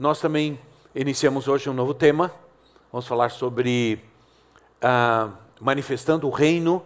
Nós 0.00 0.18
também 0.18 0.58
iniciamos 0.94 1.46
hoje 1.46 1.68
um 1.68 1.74
novo 1.74 1.92
tema. 1.92 2.32
Vamos 2.90 3.06
falar 3.06 3.28
sobre 3.28 4.02
ah, 4.80 5.28
manifestando 5.60 6.26
o 6.26 6.30
reino. 6.30 6.82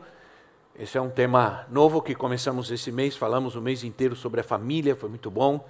Esse 0.77 0.99
é 0.99 1.01
um 1.01 1.09
tema 1.09 1.65
novo 1.71 2.03
que 2.03 2.13
começamos 2.13 2.73
esse 2.73 2.91
mês. 2.91 3.17
Falamos 3.17 3.55
o 3.55 3.63
mês 3.63 3.85
inteiro 3.85 4.17
sobre 4.17 4.41
a 4.41 4.43
família, 4.43 4.97
foi 4.97 5.09
muito 5.09 5.31
bom. 5.31 5.65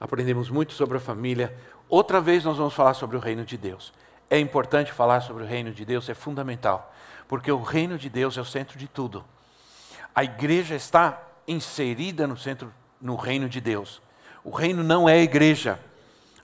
Aprendemos 0.00 0.50
muito 0.50 0.72
sobre 0.72 0.96
a 0.96 1.00
família. 1.00 1.56
Outra 1.88 2.20
vez 2.20 2.42
nós 2.42 2.56
vamos 2.56 2.74
falar 2.74 2.94
sobre 2.94 3.16
o 3.16 3.20
reino 3.20 3.44
de 3.44 3.56
Deus. 3.56 3.92
É 4.28 4.40
importante 4.40 4.90
falar 4.92 5.20
sobre 5.20 5.44
o 5.44 5.46
reino 5.46 5.70
de 5.70 5.84
Deus, 5.84 6.08
é 6.08 6.14
fundamental, 6.14 6.92
porque 7.28 7.52
o 7.52 7.62
reino 7.62 7.96
de 7.98 8.10
Deus 8.10 8.36
é 8.36 8.40
o 8.40 8.44
centro 8.44 8.76
de 8.76 8.88
tudo. 8.88 9.24
A 10.12 10.24
igreja 10.24 10.74
está 10.74 11.22
inserida 11.46 12.26
no 12.26 12.36
centro, 12.36 12.74
no 13.00 13.14
reino 13.14 13.48
de 13.48 13.60
Deus. 13.60 14.02
O 14.42 14.50
reino 14.50 14.82
não 14.82 15.08
é 15.08 15.12
a 15.12 15.22
igreja. 15.22 15.78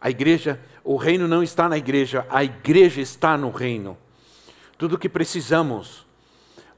A 0.06 0.10
igreja, 0.10 0.60
o 0.84 0.94
reino 0.94 1.26
não 1.26 1.42
está 1.42 1.68
na 1.68 1.76
igreja, 1.76 2.24
a 2.30 2.44
igreja 2.44 3.00
está 3.00 3.36
no 3.36 3.50
reino. 3.50 3.98
Tudo 4.78 4.94
o 4.94 4.98
que 4.98 5.08
precisamos 5.08 6.06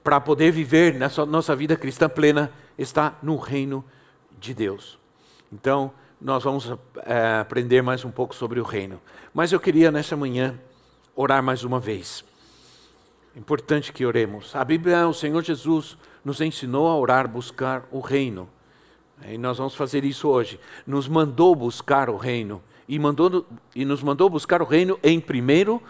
para 0.02 0.18
poder 0.18 0.50
viver 0.50 0.94
nessa 0.94 1.26
nossa 1.26 1.54
vida 1.54 1.76
cristã 1.76 2.08
plena 2.08 2.50
está 2.78 3.18
no 3.22 3.36
reino 3.36 3.84
de 4.40 4.54
Deus. 4.54 4.98
Então, 5.52 5.92
nós 6.18 6.42
vamos 6.42 6.72
é, 7.04 7.36
aprender 7.40 7.82
mais 7.82 8.02
um 8.02 8.10
pouco 8.10 8.34
sobre 8.34 8.60
o 8.60 8.64
reino. 8.64 8.98
Mas 9.34 9.52
eu 9.52 9.60
queria 9.60 9.90
nessa 9.90 10.16
manhã 10.16 10.58
orar 11.14 11.42
mais 11.42 11.64
uma 11.64 11.78
vez. 11.78 12.24
Importante 13.36 13.92
que 13.92 14.06
oremos. 14.06 14.56
A 14.56 14.64
Bíblia, 14.64 15.06
o 15.06 15.12
Senhor 15.12 15.44
Jesus 15.44 15.98
nos 16.24 16.40
ensinou 16.40 16.88
a 16.88 16.96
orar, 16.96 17.28
buscar 17.28 17.86
o 17.90 18.00
reino. 18.00 18.48
E 19.26 19.36
nós 19.36 19.58
vamos 19.58 19.74
fazer 19.74 20.02
isso 20.02 20.28
hoje. 20.28 20.58
Nos 20.86 21.06
mandou 21.06 21.54
buscar 21.54 22.08
o 22.08 22.16
reino 22.16 22.62
e, 22.88 22.98
mandou, 22.98 23.46
e 23.74 23.84
nos 23.84 24.02
mandou 24.02 24.30
buscar 24.30 24.62
o 24.62 24.64
reino 24.64 24.98
em 25.02 25.20
primeiro, 25.20 25.82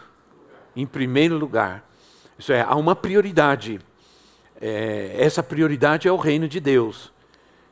em 0.75 0.85
primeiro 0.85 1.39
lugar. 1.39 1.89
Isso 2.37 2.53
é, 2.53 2.61
há 2.61 2.75
uma 2.75 2.97
prioridade. 2.97 3.81
É, 4.61 5.15
essa 5.17 5.43
prioridade 5.43 6.09
é 6.09 6.13
o 6.13 6.17
reino 6.17 6.49
de 6.49 6.59
Deus. 6.59 7.13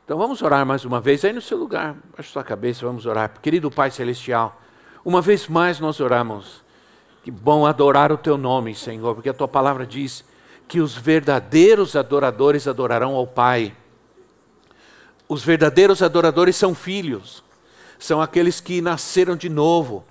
Então 0.05 0.17
vamos 0.17 0.41
orar 0.41 0.65
mais 0.65 0.85
uma 0.85 1.01
vez 1.01 1.25
aí 1.25 1.33
no 1.33 1.41
seu 1.41 1.57
lugar, 1.57 1.97
baixa 2.15 2.31
sua 2.31 2.43
cabeça, 2.43 2.85
vamos 2.85 3.05
orar. 3.05 3.33
Querido 3.41 3.69
Pai 3.69 3.91
Celestial, 3.91 4.61
uma 5.03 5.21
vez 5.21 5.49
mais 5.49 5.81
nós 5.81 5.99
oramos. 5.99 6.63
Que 7.23 7.29
bom 7.29 7.65
adorar 7.65 8.09
o 8.09 8.17
teu 8.17 8.37
nome, 8.37 8.73
Senhor, 8.73 9.13
porque 9.13 9.27
a 9.27 9.33
tua 9.33 9.49
palavra 9.49 9.85
diz 9.85 10.23
que 10.65 10.79
os 10.79 10.95
verdadeiros 10.95 11.97
adoradores 11.97 12.69
adorarão 12.69 13.15
ao 13.15 13.27
Pai. 13.27 13.75
Os 15.27 15.43
verdadeiros 15.43 16.01
adoradores 16.01 16.55
são 16.55 16.73
filhos 16.73 17.43
são 17.99 18.21
aqueles 18.21 18.59
que 18.59 18.81
nasceram 18.81 19.35
de 19.35 19.49
novo 19.49 20.03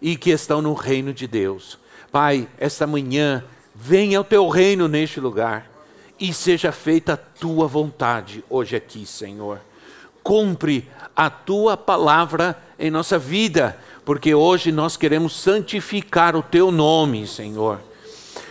e 0.00 0.16
que 0.16 0.30
estão 0.30 0.62
no 0.62 0.74
reino 0.74 1.12
de 1.12 1.26
Deus. 1.26 1.78
Pai, 2.10 2.48
esta 2.58 2.86
manhã, 2.86 3.44
venha 3.74 4.20
o 4.20 4.24
teu 4.24 4.48
reino 4.48 4.88
neste 4.88 5.20
lugar 5.20 5.70
e 6.18 6.32
seja 6.32 6.72
feita 6.72 7.12
a 7.12 7.16
tua 7.16 7.66
vontade 7.66 8.42
hoje 8.48 8.76
aqui, 8.76 9.04
Senhor. 9.04 9.60
Cumpre 10.22 10.88
a 11.14 11.28
tua 11.30 11.76
palavra 11.76 12.56
em 12.78 12.90
nossa 12.90 13.18
vida, 13.18 13.78
porque 14.04 14.34
hoje 14.34 14.72
nós 14.72 14.96
queremos 14.96 15.36
santificar 15.36 16.34
o 16.34 16.42
teu 16.42 16.70
nome, 16.72 17.26
Senhor. 17.26 17.80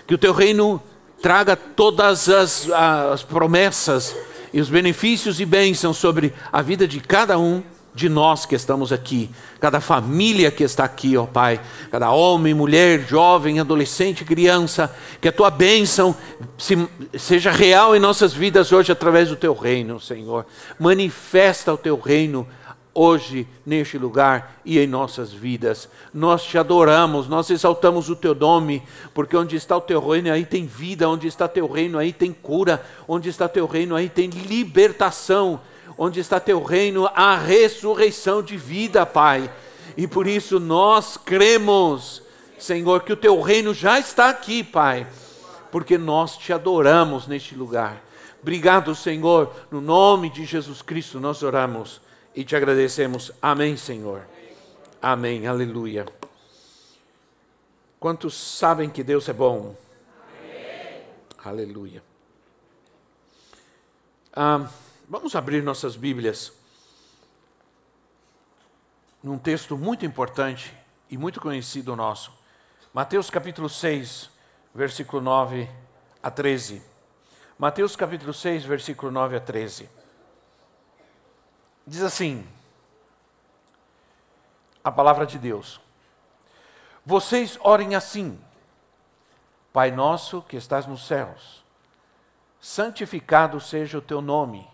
Que 0.07 0.13
o 0.13 0.17
teu 0.17 0.31
reino 0.31 0.81
traga 1.22 1.56
todas 1.56 2.29
as, 2.29 2.69
as 2.69 3.23
promessas 3.23 4.16
e 4.53 4.62
os 4.62 4.69
benefícios 4.69 5.40
e 5.40 5.46
bênçãos 5.46 5.97
sobre 5.97 6.34
a 6.52 6.62
vida 6.62 6.88
de 6.88 7.00
cada 7.00 7.38
um 7.38 7.63
de 7.95 8.09
nós 8.09 8.45
que 8.45 8.56
estamos 8.56 8.91
aqui, 8.91 9.29
cada 9.57 9.79
família 9.79 10.51
que 10.51 10.66
está 10.66 10.83
aqui, 10.83 11.16
ó 11.16 11.25
Pai, 11.25 11.61
cada 11.89 12.11
homem, 12.11 12.53
mulher, 12.53 13.00
jovem, 13.07 13.57
adolescente, 13.57 14.25
criança, 14.25 14.94
que 15.22 15.29
a 15.29 15.31
tua 15.31 15.50
bênção 15.50 16.13
se, 16.57 16.78
seja 17.17 17.51
real 17.51 17.95
em 17.95 18.00
nossas 18.00 18.34
vidas 18.34 18.73
hoje 18.73 18.91
através 18.91 19.29
do 19.29 19.38
teu 19.38 19.53
reino, 19.53 19.97
Senhor. 19.97 20.45
Manifesta 20.78 21.73
o 21.73 21.78
teu 21.78 21.97
reino 21.97 22.45
hoje 22.94 23.47
neste 23.66 23.97
lugar 23.97 24.59
e 24.66 24.78
em 24.78 24.88
nossas 24.88 25.31
vidas. 25.31 25.88
Nós 26.13 26.44
te 26.44 26.57
adoramos, 26.57 27.29
nós 27.29 27.50
exaltamos 27.50 28.09
o 28.09 28.16
teu 28.16 28.35
nome, 28.35 28.84
porque 29.13 29.38
onde 29.38 29.55
está 29.55 29.78
o 29.78 29.81
teu 29.81 30.05
reino 30.05 30.34
aí 30.34 30.45
tem 30.45 30.66
vida, 30.66 31.07
onde 31.07 31.28
está 31.28 31.47
teu 31.47 31.66
reino 31.66 31.97
aí 31.97 32.11
tem 32.11 32.34
cura, 32.34 32.84
onde 33.07 33.29
está 33.29 33.47
teu 33.47 33.66
reino 33.66 33.95
aí 33.95 34.09
tem 34.09 34.29
libertação 34.29 35.61
onde 35.97 36.19
está 36.19 36.39
teu 36.39 36.61
reino, 36.61 37.09
a 37.13 37.38
ressurreição 37.38 38.41
de 38.41 38.57
vida, 38.57 39.06
Pai. 39.06 39.50
E 39.97 40.07
por 40.07 40.28
isso 40.28 40.59
nós 40.59 41.17
cremos, 41.17 42.22
Senhor, 42.59 43.03
que 43.03 43.13
o 43.13 43.17
teu 43.17 43.39
reino 43.41 43.73
já 43.73 44.00
está 44.00 44.29
aqui, 44.29 44.63
Pai, 44.63 45.07
porque 45.72 45.97
nós 45.97 46.38
te 46.38 46.51
adoramos 46.51 47.28
neste 47.28 47.55
lugar. 47.55 48.03
Obrigado, 48.41 48.94
Senhor, 48.94 49.51
no 49.72 49.81
nome 49.81 50.29
de 50.29 50.45
Jesus 50.45 50.81
Cristo 50.81 51.19
nós 51.19 51.41
oramos 51.41 52.00
e 52.35 52.44
te 52.44 52.55
agradecemos. 52.55 53.31
Amém, 53.41 53.75
Senhor. 53.75 54.22
Amém. 55.01 55.47
Aleluia. 55.47 56.05
Quantos 58.00 58.35
sabem 58.35 58.89
que 58.89 59.03
Deus 59.03 59.28
é 59.29 59.34
bom? 59.34 59.75
Amém. 60.29 61.01
Aleluia. 61.44 62.03
Ah, 64.31 64.67
Vamos 65.07 65.35
abrir 65.35 65.61
nossas 65.61 65.95
Bíblias 65.95 66.51
num 69.21 69.38
texto 69.38 69.77
muito 69.77 70.03
importante 70.03 70.75
e 71.07 71.16
muito 71.16 71.39
conhecido 71.39 71.95
nosso. 71.95 72.33
Mateus 72.91 73.29
capítulo 73.29 73.69
6, 73.69 74.31
versículo 74.73 75.21
9 75.21 75.69
a 76.23 76.31
13. 76.31 76.81
Mateus 77.55 77.95
capítulo 77.95 78.33
6, 78.33 78.66
versículo 78.66 79.11
9 79.11 79.35
a 79.35 79.39
13. 79.39 79.88
Diz 81.85 82.01
assim: 82.01 82.43
A 84.83 84.91
palavra 84.91 85.27
de 85.27 85.37
Deus. 85.37 85.79
Vocês 87.05 87.59
orem 87.61 87.93
assim: 87.93 88.41
Pai 89.72 89.91
nosso 89.91 90.41
que 90.41 90.57
estás 90.57 90.87
nos 90.87 91.05
céus, 91.05 91.63
santificado 92.59 93.61
seja 93.61 93.99
o 93.99 94.01
teu 94.01 94.19
nome 94.19 94.73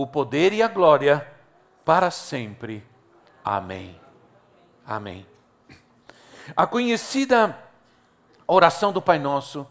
o 0.00 0.06
poder 0.06 0.52
e 0.54 0.62
a 0.62 0.68
glória 0.68 1.30
para 1.84 2.10
sempre. 2.10 2.82
Amém. 3.44 4.00
Amém. 4.86 5.26
A 6.56 6.66
conhecida 6.66 7.58
oração 8.46 8.92
do 8.92 9.02
Pai 9.02 9.18
Nosso 9.18 9.66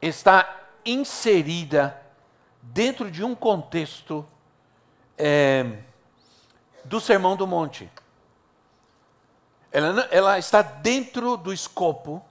está 0.00 0.60
inserida 0.84 2.00
dentro 2.60 3.10
de 3.10 3.24
um 3.24 3.34
contexto 3.34 4.26
é, 5.16 5.78
do 6.84 7.00
Sermão 7.00 7.34
do 7.34 7.46
Monte. 7.46 7.90
Ela, 9.70 10.02
ela 10.10 10.38
está 10.38 10.60
dentro 10.60 11.38
do 11.38 11.50
escopo, 11.50 12.22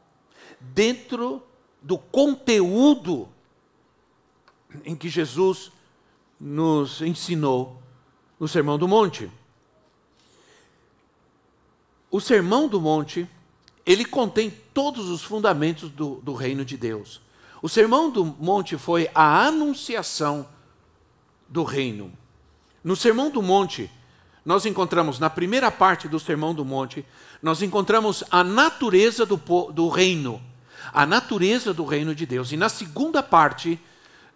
dentro 0.60 1.42
do 1.81 1.98
conteúdo 1.98 3.28
em 4.86 4.96
que 4.96 5.10
Jesus 5.10 5.72
nos 6.41 7.01
ensinou 7.01 7.79
no 8.39 8.47
Sermão 8.47 8.77
do 8.77 8.88
Monte. 8.88 9.29
o 12.11 12.19
Sermão 12.19 12.67
do 12.67 12.81
Monte, 12.81 13.27
ele 13.85 14.03
contém 14.03 14.53
todos 14.73 15.09
os 15.09 15.23
fundamentos 15.23 15.89
do, 15.89 16.15
do 16.15 16.33
reino 16.33 16.65
de 16.65 16.75
Deus. 16.75 17.21
O 17.61 17.69
Sermão 17.69 18.09
do 18.11 18.25
Monte 18.25 18.77
foi 18.77 19.09
a 19.15 19.45
anunciação 19.45 20.45
do 21.47 21.63
reino. 21.63 22.11
No 22.83 22.95
Sermão 22.95 23.29
do 23.29 23.41
Monte, 23.41 23.89
nós 24.43 24.65
encontramos, 24.65 25.19
na 25.19 25.29
primeira 25.29 25.71
parte 25.71 26.07
do 26.07 26.19
Sermão 26.19 26.53
do 26.53 26.65
Monte, 26.65 27.05
nós 27.41 27.61
encontramos 27.61 28.23
a 28.29 28.43
natureza 28.43 29.25
do, 29.25 29.38
do 29.71 29.88
reino, 29.88 30.41
a 30.91 31.05
natureza 31.05 31.73
do 31.73 31.85
reino 31.85 32.13
de 32.13 32.25
Deus. 32.25 32.51
E 32.51 32.57
na 32.57 32.67
segunda 32.67 33.23
parte 33.23 33.79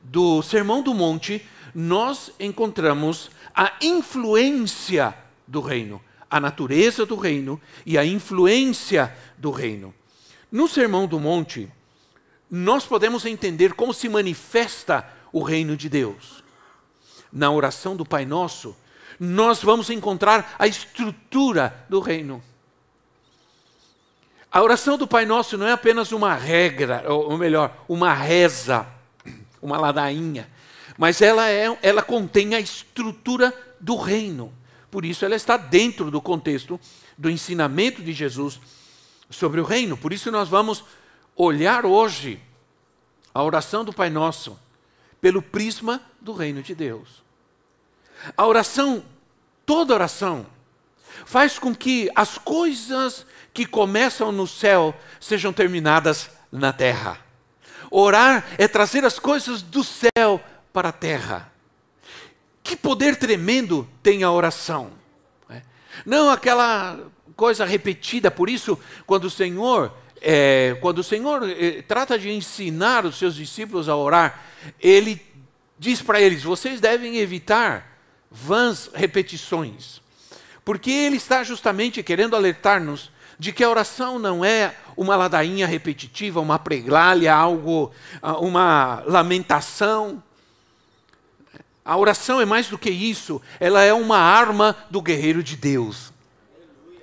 do 0.02 0.42
Sermão 0.42 0.82
do 0.82 0.94
Monte, 0.94 1.46
nós 1.76 2.32
encontramos 2.40 3.30
a 3.54 3.74
influência 3.82 5.14
do 5.46 5.60
reino, 5.60 6.02
a 6.32 6.40
natureza 6.40 7.06
do 7.06 7.18
reino 7.18 7.60
e 7.86 7.98
a 7.98 8.06
influência 8.06 9.14
do 9.38 9.52
reino. 9.52 9.94
No 10.50 10.70
Sermão 10.70 11.06
do 11.06 11.20
Monte, 11.20 11.70
nós 12.50 12.86
podemos 12.86 13.26
entender 13.26 13.74
como 13.74 13.94
se 13.94 14.08
manifesta 14.08 15.06
o 15.34 15.44
reino 15.44 15.76
de 15.76 15.90
Deus. 15.90 16.42
Na 17.30 17.52
oração 17.52 17.94
do 17.94 18.06
Pai 18.06 18.26
Nosso, 18.26 18.74
nós 19.20 19.62
vamos 19.62 19.90
encontrar 19.90 20.56
a 20.58 20.66
estrutura 20.66 21.86
do 21.90 22.00
reino. 22.00 22.42
A 24.50 24.62
oração 24.64 24.98
do 24.98 25.06
Pai 25.06 25.26
Nosso 25.26 25.58
não 25.58 25.68
é 25.68 25.74
apenas 25.74 26.14
uma 26.14 26.34
regra, 26.34 27.04
ou 27.12 27.38
melhor, 27.38 27.76
uma 27.90 28.14
reza, 28.14 28.88
uma 29.62 29.78
ladainha, 29.78 30.50
mas 30.98 31.22
ela, 31.22 31.50
é, 31.50 31.78
ela 31.82 32.02
contém 32.02 32.56
a 32.56 32.60
estrutura 32.60 33.54
do 33.80 33.96
reino. 33.96 34.54
Por 34.90 35.04
isso, 35.04 35.26
ela 35.26 35.36
está 35.36 35.58
dentro 35.58 36.10
do 36.10 36.22
contexto 36.22 36.80
do 37.18 37.30
ensinamento 37.30 38.02
de 38.02 38.14
Jesus 38.14 38.60
sobre 39.30 39.60
o 39.60 39.66
reino. 39.66 39.98
Por 39.98 40.14
isso, 40.14 40.32
nós 40.32 40.48
vamos 40.48 40.84
olhar 41.36 41.86
hoje 41.86 42.40
a 43.34 43.44
oração 43.44 43.84
do 43.84 43.92
Pai 43.92 44.10
Nosso 44.10 44.58
pelo 45.20 45.42
prisma 45.42 46.02
do 46.22 46.34
reino 46.34 46.62
de 46.62 46.74
Deus. 46.74 47.24
A 48.38 48.46
oração, 48.46 49.04
toda 49.66 49.94
oração, 49.94 50.46
faz 51.26 51.60
com 51.60 51.76
que 51.76 52.10
as 52.16 52.38
coisas 52.38 53.26
que 53.54 53.66
começam 53.66 54.32
no 54.32 54.48
céu 54.48 54.96
sejam 55.20 55.52
terminadas 55.52 56.30
na 56.52 56.72
terra. 56.72 57.20
Orar 57.92 58.46
é 58.58 58.68
trazer 58.68 59.04
as 59.06 59.20
coisas 59.20 59.62
do 59.62 59.84
céu 59.84 60.42
para 60.76 60.90
a 60.90 60.92
terra. 60.92 61.50
Que 62.62 62.76
poder 62.76 63.16
tremendo 63.16 63.88
tem 64.04 64.24
a 64.26 64.32
oração. 64.32 64.92
Né? 65.48 65.62
Não 66.06 66.30
aquela 66.30 67.00
coisa 67.34 67.64
repetida, 67.64 68.30
por 68.30 68.50
isso, 68.50 68.78
quando 69.06 69.26
o 69.26 69.30
Senhor 69.30 69.94
é, 70.22 70.76
quando 70.82 71.00
o 71.00 71.04
Senhor 71.04 71.48
é, 71.48 71.82
trata 71.82 72.18
de 72.18 72.32
ensinar 72.32 73.06
os 73.06 73.18
seus 73.18 73.36
discípulos 73.36 73.88
a 73.88 73.96
orar, 73.96 74.44
ele 74.82 75.22
diz 75.78 76.02
para 76.02 76.20
eles: 76.20 76.44
vocês 76.44 76.82
devem 76.82 77.18
evitar 77.18 78.00
vãs 78.32 78.90
repetições, 78.94 80.02
porque 80.64 80.90
ele 80.90 81.18
está 81.18 81.44
justamente 81.44 82.02
querendo 82.02 82.36
alertar-nos 82.36 83.12
de 83.38 83.52
que 83.52 83.64
a 83.64 83.70
oração 83.70 84.18
não 84.18 84.44
é 84.44 84.76
uma 84.96 85.16
ladainha 85.16 85.68
repetitiva, 85.68 86.40
uma 86.40 86.58
preglalha, 86.58 87.34
algo, 87.34 87.92
ah, 88.22 88.38
uma 88.38 89.04
lamentação. 89.06 90.24
A 91.86 91.96
oração 91.96 92.42
é 92.42 92.46
mais 92.46 92.68
do 92.68 92.80
que 92.80 92.90
isso, 92.90 93.40
ela 93.60 93.84
é 93.84 93.94
uma 93.94 94.18
arma 94.18 94.76
do 94.90 95.00
guerreiro 95.00 95.44
de 95.44 95.56
Deus. 95.56 96.12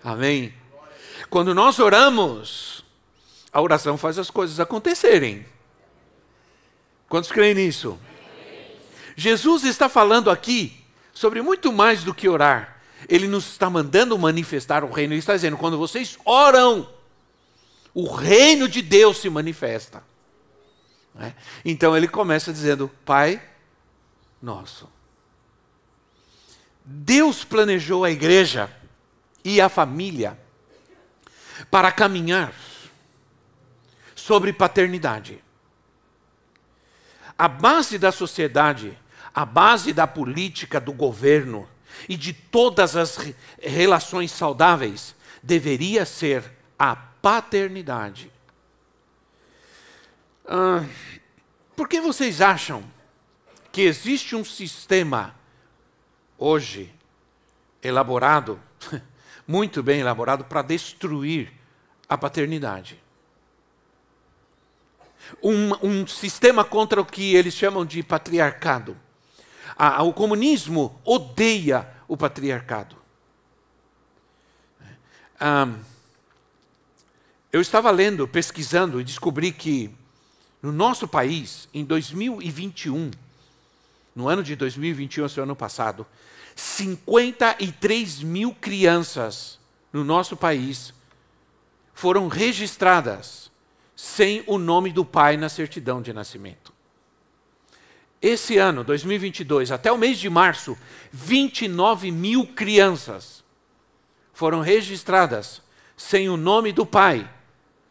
Amém? 0.02 0.52
Quando 1.30 1.54
nós 1.54 1.78
oramos, 1.78 2.84
a 3.52 3.62
oração 3.62 3.96
faz 3.96 4.18
as 4.18 4.28
coisas 4.28 4.58
acontecerem. 4.58 5.46
Quantos 7.08 7.30
creem 7.30 7.54
nisso? 7.54 7.96
Jesus 9.14 9.62
está 9.62 9.88
falando 9.88 10.28
aqui 10.30 10.76
sobre 11.14 11.40
muito 11.40 11.72
mais 11.72 12.02
do 12.02 12.12
que 12.12 12.28
orar. 12.28 12.82
Ele 13.08 13.28
nos 13.28 13.46
está 13.52 13.70
mandando 13.70 14.18
manifestar 14.18 14.82
o 14.82 14.90
reino. 14.90 15.12
Ele 15.12 15.20
está 15.20 15.34
dizendo: 15.34 15.56
quando 15.56 15.78
vocês 15.78 16.18
oram, 16.24 16.88
o 17.94 18.12
reino 18.12 18.66
de 18.66 18.82
Deus 18.82 19.18
se 19.18 19.30
manifesta. 19.30 20.02
Né? 21.14 21.34
Então 21.64 21.96
ele 21.96 22.08
começa 22.08 22.52
dizendo: 22.52 22.90
Pai 23.04 23.40
nosso. 24.42 24.88
Deus 26.84 27.44
planejou 27.44 28.04
a 28.04 28.10
igreja 28.10 28.68
e 29.44 29.60
a 29.60 29.68
família 29.68 30.38
para 31.70 31.92
caminhar 31.92 32.52
sobre 34.16 34.52
paternidade. 34.52 35.42
A 37.38 37.48
base 37.48 37.98
da 37.98 38.10
sociedade, 38.10 38.98
a 39.34 39.44
base 39.44 39.92
da 39.92 40.06
política, 40.06 40.80
do 40.80 40.92
governo 40.92 41.68
e 42.08 42.16
de 42.16 42.32
todas 42.32 42.96
as 42.96 43.18
relações 43.60 44.32
saudáveis 44.32 45.14
deveria 45.42 46.04
ser 46.04 46.50
a 46.78 46.94
paternidade. 46.96 48.30
Ah, 50.46 50.84
por 51.76 51.88
que 51.88 52.00
vocês 52.00 52.40
acham 52.40 52.84
que 53.72 53.80
existe 53.80 54.36
um 54.36 54.44
sistema 54.44 55.34
hoje 56.38 56.92
elaborado, 57.82 58.60
muito 59.48 59.82
bem 59.82 60.00
elaborado, 60.00 60.44
para 60.44 60.62
destruir 60.62 61.52
a 62.08 62.16
paternidade? 62.16 63.02
um, 65.42 65.86
um 65.86 66.06
sistema 66.06 66.64
contra 66.64 67.00
o 67.00 67.04
que 67.04 67.34
eles 67.34 67.54
chamam 67.54 67.84
de 67.84 68.02
patriarcado. 68.02 68.96
A, 69.76 70.02
o 70.02 70.12
comunismo 70.12 70.98
odeia 71.04 71.88
o 72.08 72.16
patriarcado. 72.16 72.96
Um, 75.40 75.78
eu 77.52 77.60
estava 77.60 77.90
lendo, 77.90 78.26
pesquisando 78.26 79.00
e 79.00 79.04
descobri 79.04 79.52
que 79.52 79.90
no 80.60 80.72
nosso 80.72 81.08
país, 81.08 81.68
em 81.74 81.84
2021, 81.84 83.10
no 84.14 84.28
ano 84.28 84.42
de 84.42 84.54
2021, 84.54 85.26
esse 85.26 85.40
ano 85.40 85.56
passado, 85.56 86.06
53 86.54 88.22
mil 88.22 88.54
crianças 88.54 89.58
no 89.92 90.04
nosso 90.04 90.36
país 90.36 90.92
foram 91.94 92.28
registradas 92.28 93.50
sem 93.94 94.42
o 94.46 94.58
nome 94.58 94.92
do 94.92 95.04
pai 95.04 95.36
na 95.36 95.48
certidão 95.48 96.02
de 96.02 96.12
nascimento. 96.12 96.72
Esse 98.20 98.56
ano, 98.56 98.84
2022, 98.84 99.72
até 99.72 99.90
o 99.90 99.98
mês 99.98 100.18
de 100.18 100.30
março, 100.30 100.78
29 101.10 102.10
mil 102.10 102.46
crianças 102.46 103.42
foram 104.32 104.60
registradas 104.60 105.60
sem 105.96 106.28
o 106.28 106.36
nome 106.36 106.72
do 106.72 106.86
pai 106.86 107.28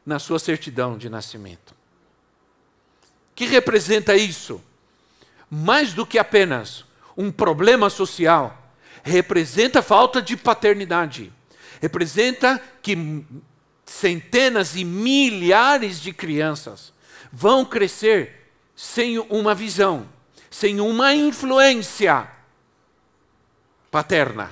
na 0.06 0.20
sua 0.20 0.40
certidão 0.40 0.98
de 0.98 1.10
nascimento. 1.10 1.75
Que 3.36 3.46
representa 3.46 4.16
isso? 4.16 4.62
Mais 5.53 5.93
do 5.93 6.05
que 6.05 6.17
apenas 6.17 6.86
um 7.17 7.29
problema 7.29 7.89
social, 7.89 8.74
representa 9.03 9.81
falta 9.81 10.22
de 10.22 10.38
paternidade. 10.38 11.31
Representa 11.81 12.62
que 12.81 13.25
centenas 13.86 14.77
e 14.77 14.86
milhares 14.86 16.00
de 16.00 16.13
crianças 16.13 16.93
vão 17.31 17.65
crescer 17.65 18.50
sem 18.75 19.20
uma 19.20 19.53
visão, 19.53 20.08
sem 20.50 20.79
uma 20.79 21.13
influência 21.13 22.27
paterna. 23.91 24.50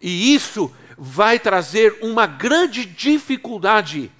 E 0.00 0.34
isso 0.34 0.74
vai 0.96 1.38
trazer 1.38 1.98
uma 2.00 2.26
grande 2.26 2.84
dificuldade 2.84 4.10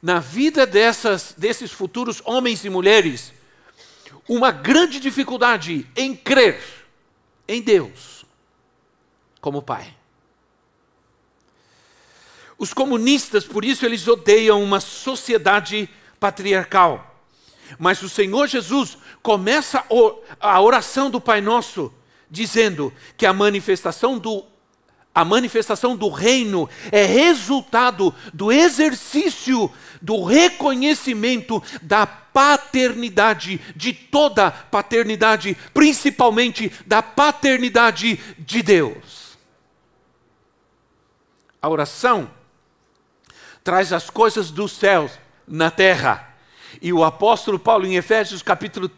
na 0.00 0.20
vida 0.20 0.64
dessas, 0.64 1.34
desses 1.36 1.72
futuros 1.72 2.22
homens 2.24 2.64
e 2.64 2.70
mulheres, 2.70 3.32
uma 4.28 4.50
grande 4.50 5.00
dificuldade 5.00 5.86
em 5.96 6.14
crer 6.14 6.60
em 7.46 7.62
Deus 7.62 8.24
como 9.40 9.62
Pai. 9.62 9.94
Os 12.58 12.74
comunistas, 12.74 13.44
por 13.44 13.64
isso, 13.64 13.86
eles 13.86 14.06
odeiam 14.08 14.62
uma 14.62 14.80
sociedade 14.80 15.88
patriarcal. 16.18 17.22
Mas 17.78 18.02
o 18.02 18.08
Senhor 18.08 18.48
Jesus 18.48 18.98
começa 19.22 19.84
a 20.40 20.60
oração 20.60 21.10
do 21.10 21.20
Pai 21.20 21.40
Nosso 21.40 21.92
dizendo 22.30 22.92
que 23.16 23.24
a 23.24 23.32
manifestação 23.32 24.18
do 24.18 24.44
a 25.18 25.24
manifestação 25.24 25.96
do 25.96 26.08
reino 26.08 26.70
é 26.92 27.04
resultado 27.04 28.14
do 28.32 28.52
exercício 28.52 29.68
do 30.00 30.22
reconhecimento 30.22 31.60
da 31.82 32.06
paternidade, 32.06 33.60
de 33.74 33.92
toda 33.92 34.52
paternidade, 34.52 35.56
principalmente 35.74 36.70
da 36.86 37.02
paternidade 37.02 38.16
de 38.38 38.62
Deus. 38.62 39.36
A 41.60 41.68
oração 41.68 42.30
traz 43.64 43.92
as 43.92 44.08
coisas 44.08 44.52
dos 44.52 44.70
céus 44.70 45.10
na 45.48 45.68
terra. 45.68 46.32
E 46.80 46.92
o 46.92 47.02
apóstolo 47.02 47.58
Paulo, 47.58 47.86
em 47.86 47.96
Efésios 47.96 48.40
capítulo 48.40 48.88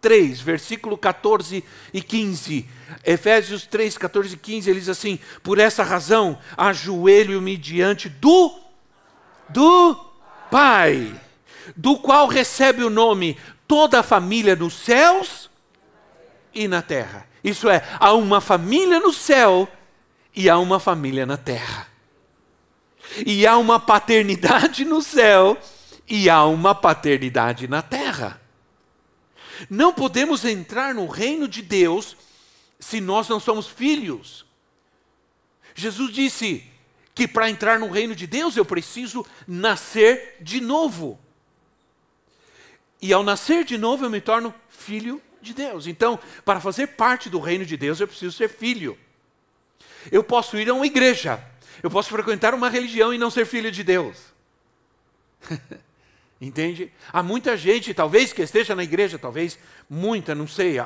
3, 0.00 0.40
versículo 0.40 0.96
14 0.96 1.64
e 1.92 2.00
15. 2.02 2.68
Efésios 3.04 3.66
3, 3.66 3.98
14 3.98 4.34
e 4.34 4.38
15, 4.38 4.70
ele 4.70 4.80
diz 4.80 4.88
assim: 4.88 5.18
Por 5.42 5.58
essa 5.58 5.82
razão, 5.82 6.38
ajoelho-me 6.56 7.56
diante 7.56 8.08
do, 8.08 8.58
do 9.48 9.96
Pai, 10.50 11.18
do 11.76 11.96
qual 11.98 12.26
recebe 12.26 12.82
o 12.82 12.90
nome 12.90 13.36
toda 13.66 14.00
a 14.00 14.02
família 14.02 14.56
nos 14.56 14.74
céus 14.74 15.50
e 16.54 16.66
na 16.66 16.80
terra. 16.80 17.26
Isso 17.44 17.68
é, 17.68 17.82
há 18.00 18.14
uma 18.14 18.40
família 18.40 18.98
no 18.98 19.12
céu 19.12 19.68
e 20.34 20.48
há 20.48 20.58
uma 20.58 20.80
família 20.80 21.26
na 21.26 21.36
terra. 21.36 21.86
E 23.24 23.46
há 23.46 23.56
uma 23.56 23.78
paternidade 23.78 24.84
no 24.84 25.02
céu 25.02 25.56
e 26.06 26.28
há 26.28 26.44
uma 26.44 26.74
paternidade 26.74 27.68
na 27.68 27.82
terra. 27.82 28.40
Não 29.68 29.92
podemos 29.92 30.44
entrar 30.44 30.94
no 30.94 31.06
reino 31.06 31.48
de 31.48 31.62
Deus 31.62 32.16
se 32.78 33.00
nós 33.00 33.28
não 33.28 33.40
somos 33.40 33.66
filhos. 33.66 34.44
Jesus 35.74 36.12
disse 36.12 36.64
que 37.14 37.26
para 37.26 37.50
entrar 37.50 37.78
no 37.78 37.88
reino 37.88 38.14
de 38.14 38.26
Deus 38.26 38.56
eu 38.56 38.64
preciso 38.64 39.26
nascer 39.46 40.36
de 40.40 40.60
novo. 40.60 41.18
E 43.00 43.12
ao 43.12 43.22
nascer 43.22 43.64
de 43.64 43.78
novo 43.78 44.04
eu 44.04 44.10
me 44.10 44.20
torno 44.20 44.54
filho 44.68 45.20
de 45.40 45.54
Deus. 45.54 45.86
Então, 45.86 46.18
para 46.44 46.60
fazer 46.60 46.88
parte 46.88 47.30
do 47.30 47.38
reino 47.40 47.64
de 47.64 47.76
Deus, 47.76 48.00
eu 48.00 48.08
preciso 48.08 48.36
ser 48.36 48.48
filho. 48.48 48.98
Eu 50.10 50.22
posso 50.22 50.56
ir 50.58 50.68
a 50.68 50.74
uma 50.74 50.86
igreja, 50.86 51.42
eu 51.82 51.90
posso 51.90 52.08
frequentar 52.10 52.54
uma 52.54 52.68
religião 52.68 53.12
e 53.12 53.18
não 53.18 53.30
ser 53.30 53.46
filho 53.46 53.70
de 53.70 53.82
Deus. 53.82 54.16
Entende? 56.40 56.92
Há 57.12 57.22
muita 57.22 57.56
gente, 57.56 57.92
talvez 57.92 58.32
que 58.32 58.42
esteja 58.42 58.74
na 58.74 58.84
igreja, 58.84 59.18
talvez 59.18 59.58
muita, 59.90 60.34
não 60.34 60.46
sei. 60.46 60.76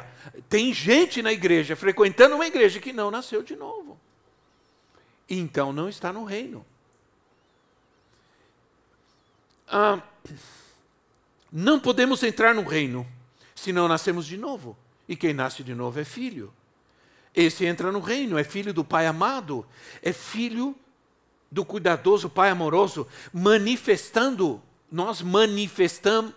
Tem 0.48 0.72
gente 0.72 1.20
na 1.20 1.32
igreja, 1.32 1.76
frequentando 1.76 2.34
uma 2.34 2.46
igreja, 2.46 2.80
que 2.80 2.92
não 2.92 3.10
nasceu 3.10 3.42
de 3.42 3.54
novo. 3.54 4.00
Então 5.28 5.72
não 5.72 5.88
está 5.88 6.12
no 6.12 6.24
reino. 6.24 6.64
Ah, 9.68 10.02
não 11.50 11.78
podemos 11.78 12.22
entrar 12.22 12.54
no 12.54 12.62
reino 12.62 13.06
se 13.54 13.72
não 13.72 13.86
nascemos 13.86 14.26
de 14.26 14.38
novo. 14.38 14.76
E 15.06 15.14
quem 15.14 15.34
nasce 15.34 15.62
de 15.62 15.74
novo 15.74 16.00
é 16.00 16.04
filho. 16.04 16.52
Esse 17.34 17.66
entra 17.66 17.92
no 17.92 18.00
reino, 18.00 18.38
é 18.38 18.44
filho 18.44 18.72
do 18.72 18.84
Pai 18.84 19.06
amado, 19.06 19.66
é 20.02 20.12
filho 20.12 20.74
do 21.50 21.64
cuidadoso 21.64 22.30
Pai 22.30 22.48
amoroso, 22.50 23.06
manifestando 23.32 24.62
nós 24.92 25.22
manifestamos, 25.22 26.34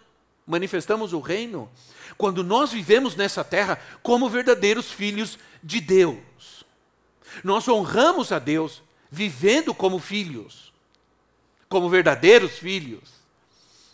manifestamos 0.47 1.11
o 1.11 1.19
reino 1.19 1.69
quando 2.17 2.41
nós 2.41 2.71
vivemos 2.71 3.13
nessa 3.13 3.43
terra 3.43 3.77
como 4.01 4.29
verdadeiros 4.29 4.89
filhos 4.89 5.37
de 5.61 5.81
Deus. 5.81 6.63
Nós 7.43 7.67
honramos 7.67 8.31
a 8.31 8.39
Deus 8.39 8.81
vivendo 9.11 9.73
como 9.73 9.99
filhos, 9.99 10.73
como 11.67 11.89
verdadeiros 11.89 12.57
filhos. 12.57 13.09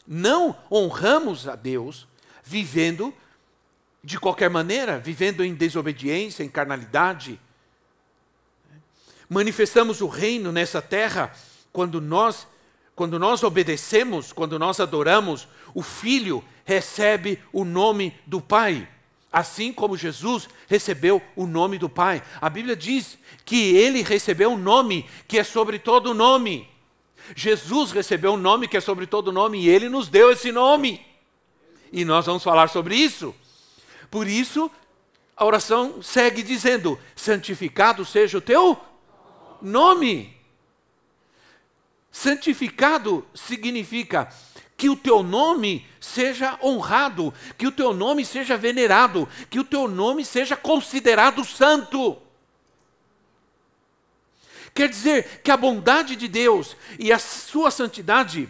Não 0.05 0.55
honramos 0.71 1.47
a 1.47 1.55
Deus 1.55 2.07
vivendo 2.43 3.11
de 4.03 4.19
qualquer 4.19 4.49
maneira, 4.49 4.99
vivendo 4.99 5.43
em 5.43 5.55
desobediência, 5.55 6.43
em 6.43 6.49
carnalidade. 6.49 7.39
Manifestamos 9.27 10.01
o 10.01 10.07
reino 10.07 10.51
nessa 10.51 10.81
terra 10.81 11.33
quando 11.71 11.99
nós 11.99 12.45
quando 13.01 13.17
nós 13.17 13.41
obedecemos, 13.41 14.31
quando 14.31 14.59
nós 14.59 14.79
adoramos, 14.79 15.47
o 15.73 15.81
Filho 15.81 16.43
recebe 16.63 17.39
o 17.51 17.65
nome 17.65 18.13
do 18.27 18.39
Pai. 18.39 18.87
Assim 19.33 19.73
como 19.73 19.97
Jesus 19.97 20.47
recebeu 20.67 21.19
o 21.35 21.47
nome 21.47 21.79
do 21.79 21.89
Pai. 21.89 22.21
A 22.39 22.47
Bíblia 22.47 22.75
diz 22.75 23.17
que 23.43 23.75
ele 23.75 24.03
recebeu 24.03 24.51
um 24.51 24.57
nome 24.57 25.09
que 25.27 25.39
é 25.39 25.43
sobre 25.43 25.79
todo 25.79 26.13
nome. 26.13 26.69
Jesus 27.35 27.91
recebeu 27.91 28.33
um 28.33 28.37
nome 28.37 28.67
que 28.67 28.77
é 28.77 28.79
sobre 28.79 29.07
todo 29.07 29.31
nome 29.31 29.59
e 29.59 29.67
ele 29.67 29.89
nos 29.89 30.07
deu 30.07 30.31
esse 30.31 30.51
nome. 30.51 31.03
E 31.91 32.05
nós 32.05 32.27
vamos 32.27 32.43
falar 32.43 32.69
sobre 32.69 32.93
isso. 32.93 33.33
Por 34.11 34.27
isso, 34.27 34.69
a 35.35 35.43
oração 35.43 36.03
segue 36.03 36.43
dizendo: 36.43 36.99
santificado 37.15 38.05
seja 38.05 38.37
o 38.37 38.41
teu 38.41 38.79
nome. 39.59 40.39
Santificado 42.11 43.25
significa 43.33 44.29
que 44.75 44.89
o 44.89 44.95
teu 44.95 45.23
nome 45.23 45.87
seja 45.99 46.57
honrado, 46.61 47.33
que 47.57 47.67
o 47.67 47.71
teu 47.71 47.93
nome 47.93 48.25
seja 48.25 48.57
venerado, 48.57 49.29
que 49.49 49.59
o 49.59 49.63
teu 49.63 49.87
nome 49.87 50.25
seja 50.25 50.57
considerado 50.57 51.45
santo. 51.45 52.17
Quer 54.73 54.89
dizer 54.89 55.41
que 55.43 55.51
a 55.51 55.57
bondade 55.57 56.15
de 56.15 56.27
Deus 56.27 56.75
e 56.97 57.11
a 57.11 57.19
sua 57.19 57.69
santidade 57.69 58.49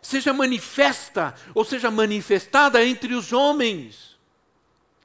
seja 0.00 0.32
manifesta, 0.32 1.34
ou 1.54 1.64
seja 1.64 1.90
manifestada 1.90 2.84
entre 2.84 3.14
os 3.14 3.32
homens, 3.32 4.16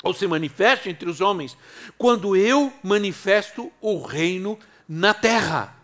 ou 0.01 0.13
se 0.13 0.25
manifeste 0.27 0.89
entre 0.89 1.09
os 1.09 1.19
homens, 1.19 1.57
quando 1.97 2.35
eu 2.35 2.71
manifesto 2.81 3.71
o 3.81 4.01
reino 4.01 4.57
na 4.87 5.13
terra. 5.13 5.74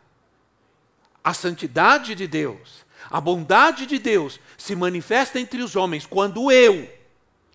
A 1.24 1.34
santidade 1.34 2.16
de 2.16 2.28
Deus, 2.28 2.86
a 3.10 3.22
bondade 3.22 3.86
de 3.86 4.00
Deus 4.00 4.40
se 4.58 4.75
manifesta 4.75 5.40
entre 5.40 5.62
os 5.62 5.75
homens 5.75 6.06
quando 6.06 6.51
eu, 6.51 6.90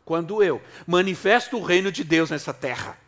quando 0.05 0.43
eu 0.43 0.63
manifesto 0.87 1.57
o 1.57 1.63
reino 1.63 1.91
de 1.91 2.05
Deus 2.05 2.31
nessa 2.31 2.55
terra. 2.55 2.99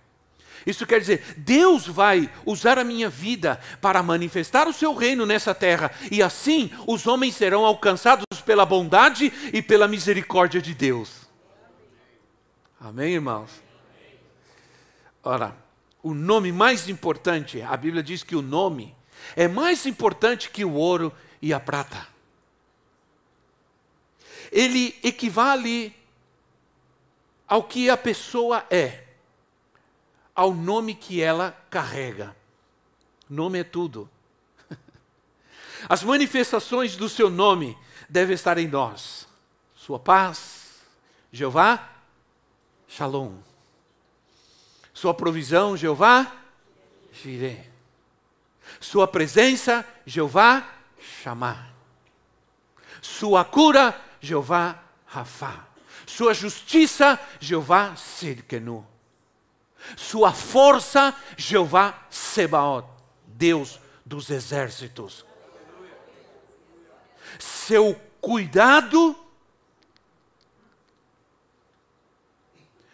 Isso 0.66 0.84
quer 0.84 1.00
dizer, 1.00 1.34
Deus 1.36 1.86
vai 1.86 2.28
usar 2.44 2.78
a 2.78 2.84
minha 2.84 3.08
vida 3.08 3.60
para 3.80 4.02
manifestar 4.02 4.66
o 4.66 4.72
seu 4.72 4.94
reino 4.94 5.24
nessa 5.24 5.54
terra, 5.54 5.90
e 6.10 6.22
assim 6.22 6.70
os 6.86 7.06
homens 7.06 7.36
serão 7.36 7.64
alcançados 7.64 8.24
pela 8.44 8.66
bondade 8.66 9.32
e 9.52 9.62
pela 9.62 9.86
misericórdia 9.86 10.60
de 10.60 10.74
Deus. 10.74 11.28
Amém, 12.80 13.14
irmãos? 13.14 13.50
Ora, 15.22 15.56
o 16.02 16.14
nome 16.14 16.50
mais 16.50 16.88
importante, 16.88 17.62
a 17.62 17.76
Bíblia 17.76 18.02
diz 18.02 18.22
que 18.22 18.36
o 18.36 18.42
nome 18.42 18.94
é 19.36 19.46
mais 19.48 19.86
importante 19.86 20.50
que 20.50 20.64
o 20.64 20.74
ouro 20.74 21.12
e 21.40 21.52
a 21.52 21.60
prata. 21.60 22.06
Ele 24.50 24.98
equivale 25.02 25.94
ao 27.46 27.62
que 27.62 27.88
a 27.88 27.96
pessoa 27.96 28.64
é, 28.70 29.04
ao 30.34 30.54
nome 30.54 30.94
que 30.94 31.20
ela 31.20 31.52
carrega. 31.70 32.36
Nome 33.28 33.60
é 33.60 33.64
tudo. 33.64 34.08
As 35.88 36.02
manifestações 36.02 36.96
do 36.96 37.08
seu 37.08 37.28
nome 37.28 37.76
devem 38.08 38.34
estar 38.34 38.58
em 38.58 38.68
nós. 38.68 39.26
Sua 39.74 39.98
paz, 39.98 40.82
Jeová, 41.32 41.88
Shalom. 42.86 43.38
Sua 44.94 45.14
provisão, 45.14 45.76
Jeová, 45.76 46.34
Jireh. 47.12 47.77
Sua 48.80 49.08
presença, 49.08 49.84
Jeová 50.06 50.66
chamar. 51.22 51.72
Sua 53.00 53.44
cura, 53.44 53.98
Jeová 54.20 54.82
Rafá. 55.06 55.66
Sua 56.06 56.32
justiça, 56.34 57.18
Jeová 57.40 57.96
Sirkenu. 57.96 58.86
Sua 59.96 60.32
força, 60.32 61.14
Jeová 61.36 62.06
Sebaot, 62.10 62.86
Deus 63.26 63.80
dos 64.04 64.30
exércitos. 64.30 65.24
Seu 67.38 67.94
cuidado, 68.20 69.16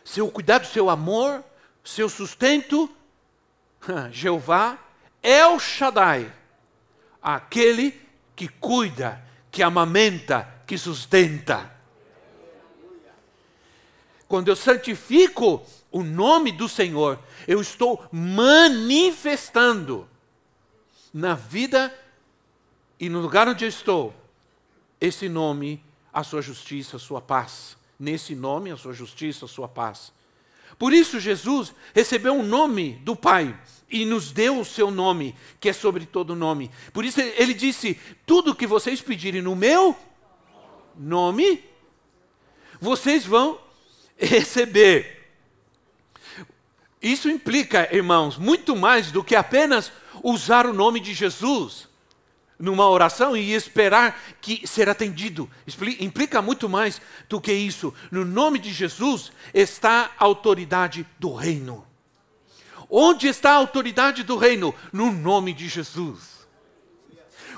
seu 0.04 0.30
cuidado, 0.30 0.66
seu 0.66 0.90
amor, 0.90 1.42
seu 1.82 2.08
sustento, 2.08 2.90
Jeová 4.10 4.78
El 5.24 5.58
Shaddai, 5.58 6.30
aquele 7.22 7.98
que 8.36 8.46
cuida, 8.46 9.24
que 9.50 9.62
amamenta, 9.62 10.46
que 10.66 10.76
sustenta. 10.76 11.72
Quando 14.28 14.48
eu 14.48 14.56
santifico 14.56 15.64
o 15.90 16.02
nome 16.02 16.52
do 16.52 16.68
Senhor, 16.68 17.18
eu 17.48 17.58
estou 17.62 18.06
manifestando 18.12 20.06
na 21.12 21.34
vida 21.34 21.96
e 23.00 23.08
no 23.08 23.20
lugar 23.20 23.48
onde 23.48 23.64
eu 23.64 23.68
estou 23.68 24.14
esse 25.00 25.28
nome, 25.28 25.82
a 26.12 26.22
sua 26.22 26.42
justiça, 26.42 26.96
a 26.96 27.00
sua 27.00 27.22
paz. 27.22 27.78
Nesse 27.98 28.34
nome, 28.34 28.70
a 28.70 28.76
sua 28.76 28.92
justiça, 28.92 29.46
a 29.46 29.48
sua 29.48 29.68
paz. 29.68 30.12
Por 30.78 30.92
isso, 30.92 31.18
Jesus 31.18 31.72
recebeu 31.94 32.34
um 32.34 32.42
nome 32.42 32.96
do 33.04 33.16
Pai 33.16 33.58
e 33.90 34.04
nos 34.04 34.32
deu 34.32 34.58
o 34.58 34.64
seu 34.64 34.90
nome, 34.90 35.34
que 35.60 35.68
é 35.68 35.72
sobre 35.72 36.06
todo 36.06 36.34
nome. 36.34 36.70
Por 36.92 37.04
isso, 37.04 37.20
ele 37.20 37.54
disse: 37.54 37.98
Tudo 38.26 38.54
que 38.54 38.66
vocês 38.66 39.00
pedirem 39.00 39.42
no 39.42 39.54
meu 39.54 39.96
nome, 40.96 41.62
vocês 42.80 43.24
vão 43.24 43.58
receber. 44.16 45.22
Isso 47.00 47.28
implica, 47.28 47.94
irmãos, 47.94 48.38
muito 48.38 48.74
mais 48.74 49.12
do 49.12 49.22
que 49.22 49.36
apenas 49.36 49.92
usar 50.22 50.66
o 50.66 50.72
nome 50.72 51.00
de 51.00 51.12
Jesus 51.12 51.86
numa 52.58 52.88
oração 52.88 53.36
e 53.36 53.52
esperar 53.52 54.18
que 54.40 54.66
ser 54.66 54.88
atendido. 54.88 55.50
Implica 56.00 56.40
muito 56.40 56.68
mais 56.68 57.00
do 57.28 57.40
que 57.40 57.52
isso. 57.52 57.92
No 58.10 58.24
nome 58.24 58.58
de 58.58 58.72
Jesus 58.72 59.32
está 59.52 60.12
a 60.18 60.24
autoridade 60.24 61.06
do 61.18 61.34
reino. 61.34 61.86
Onde 62.96 63.26
está 63.26 63.50
a 63.50 63.56
autoridade 63.56 64.22
do 64.22 64.36
reino? 64.36 64.72
No 64.92 65.10
nome 65.10 65.52
de 65.52 65.66
Jesus. 65.66 66.46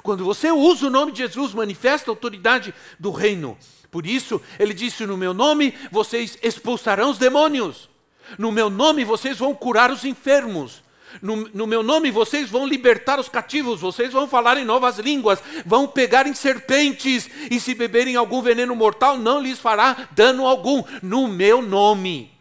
Quando 0.02 0.24
você 0.24 0.50
usa 0.50 0.86
o 0.86 0.90
nome 0.90 1.12
de 1.12 1.18
Jesus, 1.18 1.52
manifesta 1.52 2.10
a 2.10 2.12
autoridade 2.12 2.72
do 2.98 3.10
reino. 3.10 3.58
Por 3.90 4.06
isso, 4.06 4.40
ele 4.58 4.72
disse: 4.72 5.04
No 5.04 5.14
meu 5.14 5.34
nome 5.34 5.74
vocês 5.92 6.38
expulsarão 6.42 7.10
os 7.10 7.18
demônios. 7.18 7.90
No 8.38 8.50
meu 8.50 8.70
nome 8.70 9.04
vocês 9.04 9.36
vão 9.36 9.54
curar 9.54 9.90
os 9.90 10.06
enfermos. 10.06 10.82
No, 11.20 11.36
no, 11.52 11.66
meu 11.66 11.82
nome 11.82 12.10
vocês 12.10 12.48
vão 12.48 12.66
libertar 12.66 13.20
os 13.20 13.28
cativos, 13.28 13.82
vocês 13.82 14.14
vão 14.14 14.26
falar 14.26 14.56
em 14.56 14.64
novas 14.64 14.98
línguas, 14.98 15.42
vão 15.66 15.86
pegar 15.86 16.26
em 16.26 16.32
serpentes, 16.32 17.28
e 17.50 17.60
se 17.60 17.74
beberem 17.74 18.16
algum 18.16 18.40
veneno 18.40 18.74
mortal, 18.74 19.18
não 19.18 19.38
lhes 19.38 19.58
fará 19.58 20.08
dano 20.12 20.46
algum, 20.46 20.82
no 21.02 21.28
meu 21.28 21.60
nome. 21.60 22.35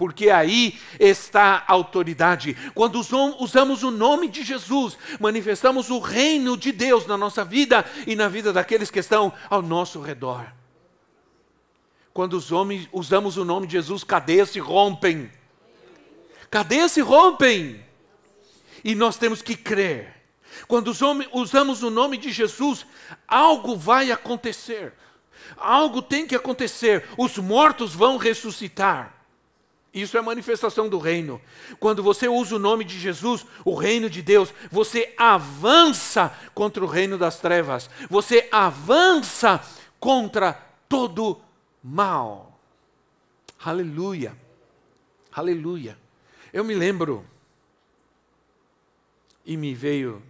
Porque 0.00 0.30
aí 0.30 0.80
está 0.98 1.62
a 1.68 1.74
autoridade. 1.74 2.56
Quando 2.74 2.98
usamos 3.38 3.82
o 3.82 3.90
nome 3.90 4.28
de 4.28 4.42
Jesus, 4.42 4.96
manifestamos 5.20 5.90
o 5.90 5.98
reino 5.98 6.56
de 6.56 6.72
Deus 6.72 7.06
na 7.06 7.18
nossa 7.18 7.44
vida 7.44 7.84
e 8.06 8.16
na 8.16 8.26
vida 8.26 8.50
daqueles 8.50 8.90
que 8.90 8.98
estão 8.98 9.30
ao 9.50 9.60
nosso 9.60 10.00
redor. 10.00 10.50
Quando 12.14 12.32
os 12.32 12.50
homens, 12.50 12.88
usamos 12.90 13.36
o 13.36 13.44
nome 13.44 13.66
de 13.66 13.74
Jesus, 13.74 14.02
cadeias 14.02 14.48
se 14.48 14.58
rompem 14.58 15.30
cadeias 16.50 16.92
se 16.92 17.02
rompem. 17.02 17.84
E 18.82 18.94
nós 18.94 19.18
temos 19.18 19.42
que 19.42 19.54
crer. 19.54 20.16
Quando 20.66 20.90
usamos 21.32 21.82
o 21.82 21.90
nome 21.90 22.16
de 22.16 22.32
Jesus, 22.32 22.86
algo 23.28 23.76
vai 23.76 24.10
acontecer. 24.10 24.94
Algo 25.58 26.00
tem 26.00 26.26
que 26.26 26.34
acontecer. 26.34 27.06
Os 27.18 27.36
mortos 27.36 27.94
vão 27.94 28.16
ressuscitar. 28.16 29.19
Isso 29.92 30.16
é 30.16 30.20
manifestação 30.20 30.88
do 30.88 30.98
reino. 30.98 31.40
Quando 31.80 32.02
você 32.02 32.28
usa 32.28 32.56
o 32.56 32.60
nome 32.60 32.84
de 32.84 32.98
Jesus, 32.98 33.44
o 33.64 33.74
reino 33.74 34.08
de 34.08 34.22
Deus, 34.22 34.54
você 34.70 35.12
avança 35.16 36.32
contra 36.54 36.84
o 36.84 36.86
reino 36.86 37.18
das 37.18 37.40
trevas. 37.40 37.90
Você 38.08 38.48
avança 38.52 39.60
contra 39.98 40.52
todo 40.88 41.40
mal. 41.82 42.58
Aleluia. 43.62 44.36
Aleluia. 45.32 45.98
Eu 46.52 46.64
me 46.64 46.74
lembro, 46.74 47.26
e 49.44 49.56
me 49.56 49.74
veio, 49.74 50.22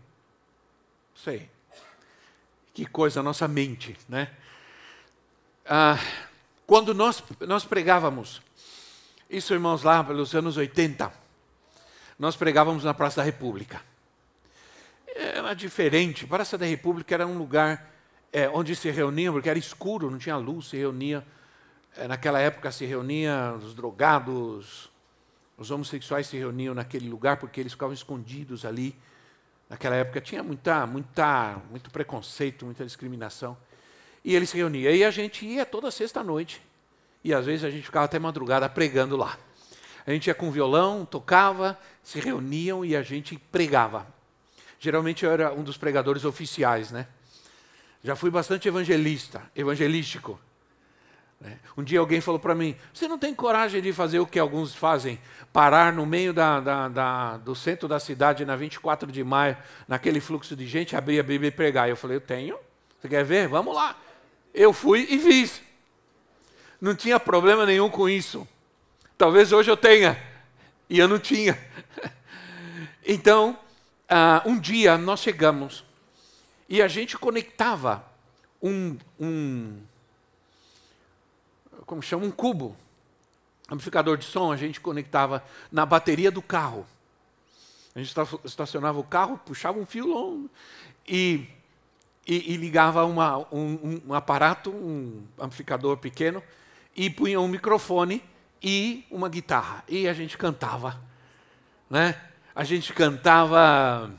sei, 1.14 1.50
que 2.72 2.86
coisa, 2.86 3.20
a 3.20 3.22
nossa 3.22 3.46
mente, 3.46 3.96
né? 4.08 4.34
Ah, 5.66 5.98
quando 6.66 6.94
nós, 6.94 7.22
nós 7.40 7.64
pregávamos, 7.64 8.40
isso, 9.30 9.54
irmãos, 9.54 9.84
lá 9.84 10.02
pelos 10.02 10.34
anos 10.34 10.56
80, 10.56 11.12
nós 12.18 12.34
pregávamos 12.34 12.82
na 12.82 12.92
Praça 12.92 13.18
da 13.18 13.22
República. 13.22 13.80
Era 15.06 15.54
diferente, 15.54 16.26
Praça 16.26 16.58
da 16.58 16.66
República 16.66 17.14
era 17.14 17.24
um 17.24 17.38
lugar 17.38 17.92
é, 18.32 18.48
onde 18.48 18.74
se 18.74 18.90
reuniam, 18.90 19.32
porque 19.32 19.48
era 19.48 19.56
escuro, 19.56 20.10
não 20.10 20.18
tinha 20.18 20.36
luz, 20.36 20.70
se 20.70 20.76
reunia. 20.76 21.24
É, 21.96 22.08
naquela 22.08 22.40
época 22.40 22.72
se 22.72 22.84
reunia 22.84 23.54
os 23.54 23.72
drogados, 23.72 24.90
os 25.56 25.70
homossexuais 25.70 26.26
se 26.26 26.36
reuniam 26.36 26.74
naquele 26.74 27.08
lugar 27.08 27.36
porque 27.36 27.60
eles 27.60 27.70
ficavam 27.70 27.94
escondidos 27.94 28.64
ali. 28.64 28.96
Naquela 29.68 29.94
época 29.94 30.20
tinha 30.20 30.42
muita, 30.42 30.88
muita, 30.88 31.62
muito 31.70 31.88
preconceito, 31.88 32.64
muita 32.64 32.84
discriminação. 32.84 33.56
E 34.24 34.34
eles 34.34 34.50
se 34.50 34.56
reuniam. 34.56 34.92
E 34.92 35.04
a 35.04 35.10
gente 35.12 35.46
ia 35.46 35.64
toda 35.64 35.88
sexta-noite. 35.92 36.60
E 37.22 37.34
às 37.34 37.46
vezes 37.46 37.64
a 37.64 37.70
gente 37.70 37.84
ficava 37.84 38.04
até 38.04 38.18
madrugada 38.18 38.68
pregando 38.68 39.16
lá. 39.16 39.38
A 40.06 40.10
gente 40.10 40.26
ia 40.26 40.34
com 40.34 40.50
violão, 40.50 41.04
tocava, 41.04 41.78
se 42.02 42.18
reuniam 42.18 42.84
e 42.84 42.96
a 42.96 43.02
gente 43.02 43.38
pregava. 43.38 44.06
Geralmente 44.78 45.24
eu 45.24 45.30
era 45.30 45.52
um 45.52 45.62
dos 45.62 45.76
pregadores 45.76 46.24
oficiais, 46.24 46.90
né? 46.90 47.06
Já 48.02 48.16
fui 48.16 48.30
bastante 48.30 48.66
evangelista, 48.66 49.42
evangelístico. 49.54 50.40
Né? 51.38 51.58
Um 51.76 51.82
dia 51.82 52.00
alguém 52.00 52.20
falou 52.20 52.40
para 52.40 52.54
mim: 52.54 52.74
Você 52.92 53.06
não 53.06 53.18
tem 53.18 53.34
coragem 53.34 53.82
de 53.82 53.92
fazer 53.92 54.20
o 54.20 54.26
que 54.26 54.38
alguns 54.38 54.74
fazem? 54.74 55.20
Parar 55.52 55.92
no 55.92 56.06
meio 56.06 56.32
da, 56.32 56.60
da, 56.60 56.88
da, 56.88 57.36
do 57.36 57.54
centro 57.54 57.86
da 57.86 58.00
cidade, 58.00 58.44
na 58.44 58.56
24 58.56 59.12
de 59.12 59.22
maio, 59.22 59.56
naquele 59.86 60.20
fluxo 60.20 60.56
de 60.56 60.66
gente, 60.66 60.96
abrir 60.96 61.20
a 61.20 61.22
Bíblia 61.22 61.48
e 61.48 61.52
pregar. 61.52 61.88
Eu 61.88 61.96
falei: 61.96 62.16
Eu 62.16 62.20
tenho. 62.22 62.58
Você 63.00 63.08
quer 63.08 63.24
ver? 63.24 63.48
Vamos 63.48 63.74
lá. 63.74 63.96
Eu 64.52 64.72
fui 64.72 65.06
e 65.10 65.18
fiz. 65.18 65.62
Não 66.80 66.94
tinha 66.94 67.20
problema 67.20 67.66
nenhum 67.66 67.90
com 67.90 68.08
isso. 68.08 68.46
Talvez 69.18 69.52
hoje 69.52 69.70
eu 69.70 69.76
tenha. 69.76 70.20
E 70.88 70.98
eu 70.98 71.08
não 71.08 71.18
tinha. 71.18 71.58
Então, 73.02 73.58
uh, 74.08 74.48
um 74.48 74.60
dia 74.60 74.96
nós 74.96 75.20
chegamos 75.20 75.82
e 76.68 76.80
a 76.80 76.86
gente 76.86 77.18
conectava 77.18 78.04
um, 78.62 78.96
um 79.18 79.80
como 81.90 82.00
chama, 82.00 82.24
um 82.24 82.30
cubo, 82.30 82.76
amplificador 83.68 84.16
de 84.16 84.24
som, 84.24 84.52
a 84.52 84.56
gente 84.56 84.80
conectava 84.80 85.42
na 85.72 85.84
bateria 85.84 86.30
do 86.30 86.40
carro. 86.40 86.86
A 87.96 87.98
gente 87.98 88.14
estacionava 88.44 89.00
o 89.00 89.02
carro, 89.02 89.38
puxava 89.44 89.76
um 89.76 89.84
fio 89.84 90.06
longo 90.06 90.48
e, 91.08 91.48
e, 92.24 92.52
e 92.52 92.56
ligava 92.56 93.04
uma, 93.04 93.38
um, 93.52 94.00
um 94.06 94.14
aparato, 94.14 94.70
um 94.70 95.26
amplificador 95.36 95.96
pequeno, 95.96 96.40
e 96.96 97.08
punha 97.08 97.40
um 97.40 97.48
microfone 97.48 98.22
e 98.62 99.06
uma 99.10 99.28
guitarra. 99.28 99.84
E 99.88 100.08
a 100.08 100.12
gente 100.12 100.36
cantava. 100.36 101.00
Né? 101.88 102.20
A 102.54 102.64
gente 102.64 102.92
cantava 102.92 104.12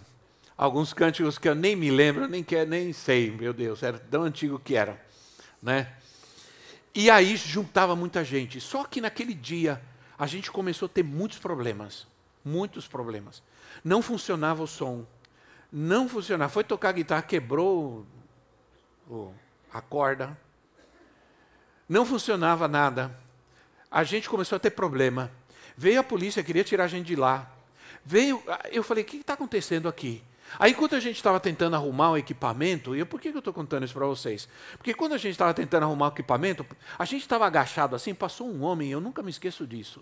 alguns 0.57 0.93
cânticos 0.93 1.37
que 1.37 1.47
eu 1.47 1.55
nem 1.55 1.75
me 1.75 1.89
lembro, 1.91 2.27
nem, 2.27 2.43
quer, 2.43 2.67
nem 2.67 2.93
sei, 2.93 3.31
meu 3.31 3.53
Deus, 3.53 3.83
era 3.83 3.97
tão 3.97 4.23
antigo 4.23 4.59
que 4.59 4.75
era. 4.75 5.03
Né? 5.61 5.91
E 6.93 7.09
aí 7.09 7.35
juntava 7.35 7.95
muita 7.95 8.23
gente. 8.23 8.59
Só 8.59 8.83
que 8.83 8.99
naquele 8.99 9.33
dia 9.33 9.81
a 10.17 10.27
gente 10.27 10.51
começou 10.51 10.85
a 10.85 10.89
ter 10.89 11.03
muitos 11.03 11.39
problemas. 11.39 12.07
Muitos 12.43 12.87
problemas. 12.87 13.41
Não 13.83 14.01
funcionava 14.01 14.63
o 14.63 14.67
som. 14.67 15.05
Não 15.71 16.09
funcionava. 16.09 16.51
Foi 16.51 16.63
tocar 16.63 16.91
guitarra, 16.91 17.21
quebrou 17.21 18.05
o, 19.09 19.33
a 19.73 19.81
corda. 19.81 20.37
Não 21.91 22.05
funcionava 22.05 22.69
nada. 22.69 23.13
A 23.91 24.05
gente 24.05 24.29
começou 24.29 24.55
a 24.55 24.59
ter 24.59 24.69
problema. 24.69 25.29
Veio 25.75 25.99
a 25.99 26.03
polícia, 26.03 26.41
queria 26.41 26.63
tirar 26.63 26.85
a 26.85 26.87
gente 26.87 27.05
de 27.05 27.17
lá. 27.17 27.51
Veio, 28.05 28.41
eu 28.71 28.81
falei: 28.81 29.03
o 29.03 29.05
que 29.05 29.17
está 29.17 29.33
acontecendo 29.33 29.89
aqui? 29.89 30.23
Aí, 30.57 30.71
enquanto 30.71 30.95
a 30.95 31.01
gente 31.01 31.17
estava 31.17 31.37
tentando 31.37 31.75
arrumar 31.75 32.11
o 32.11 32.17
equipamento, 32.17 32.95
e 32.95 32.99
eu, 32.99 33.05
por 33.05 33.19
que 33.19 33.27
eu 33.27 33.39
estou 33.39 33.51
contando 33.51 33.83
isso 33.83 33.93
para 33.93 34.05
vocês? 34.05 34.47
Porque 34.77 34.93
quando 34.93 35.11
a 35.11 35.17
gente 35.17 35.33
estava 35.33 35.53
tentando 35.53 35.83
arrumar 35.83 36.05
o 36.05 36.11
equipamento, 36.13 36.65
a 36.97 37.03
gente 37.03 37.23
estava 37.23 37.45
agachado 37.45 37.93
assim, 37.93 38.13
passou 38.13 38.47
um 38.49 38.63
homem, 38.63 38.89
eu 38.89 39.01
nunca 39.01 39.21
me 39.21 39.29
esqueço 39.29 39.67
disso, 39.67 40.01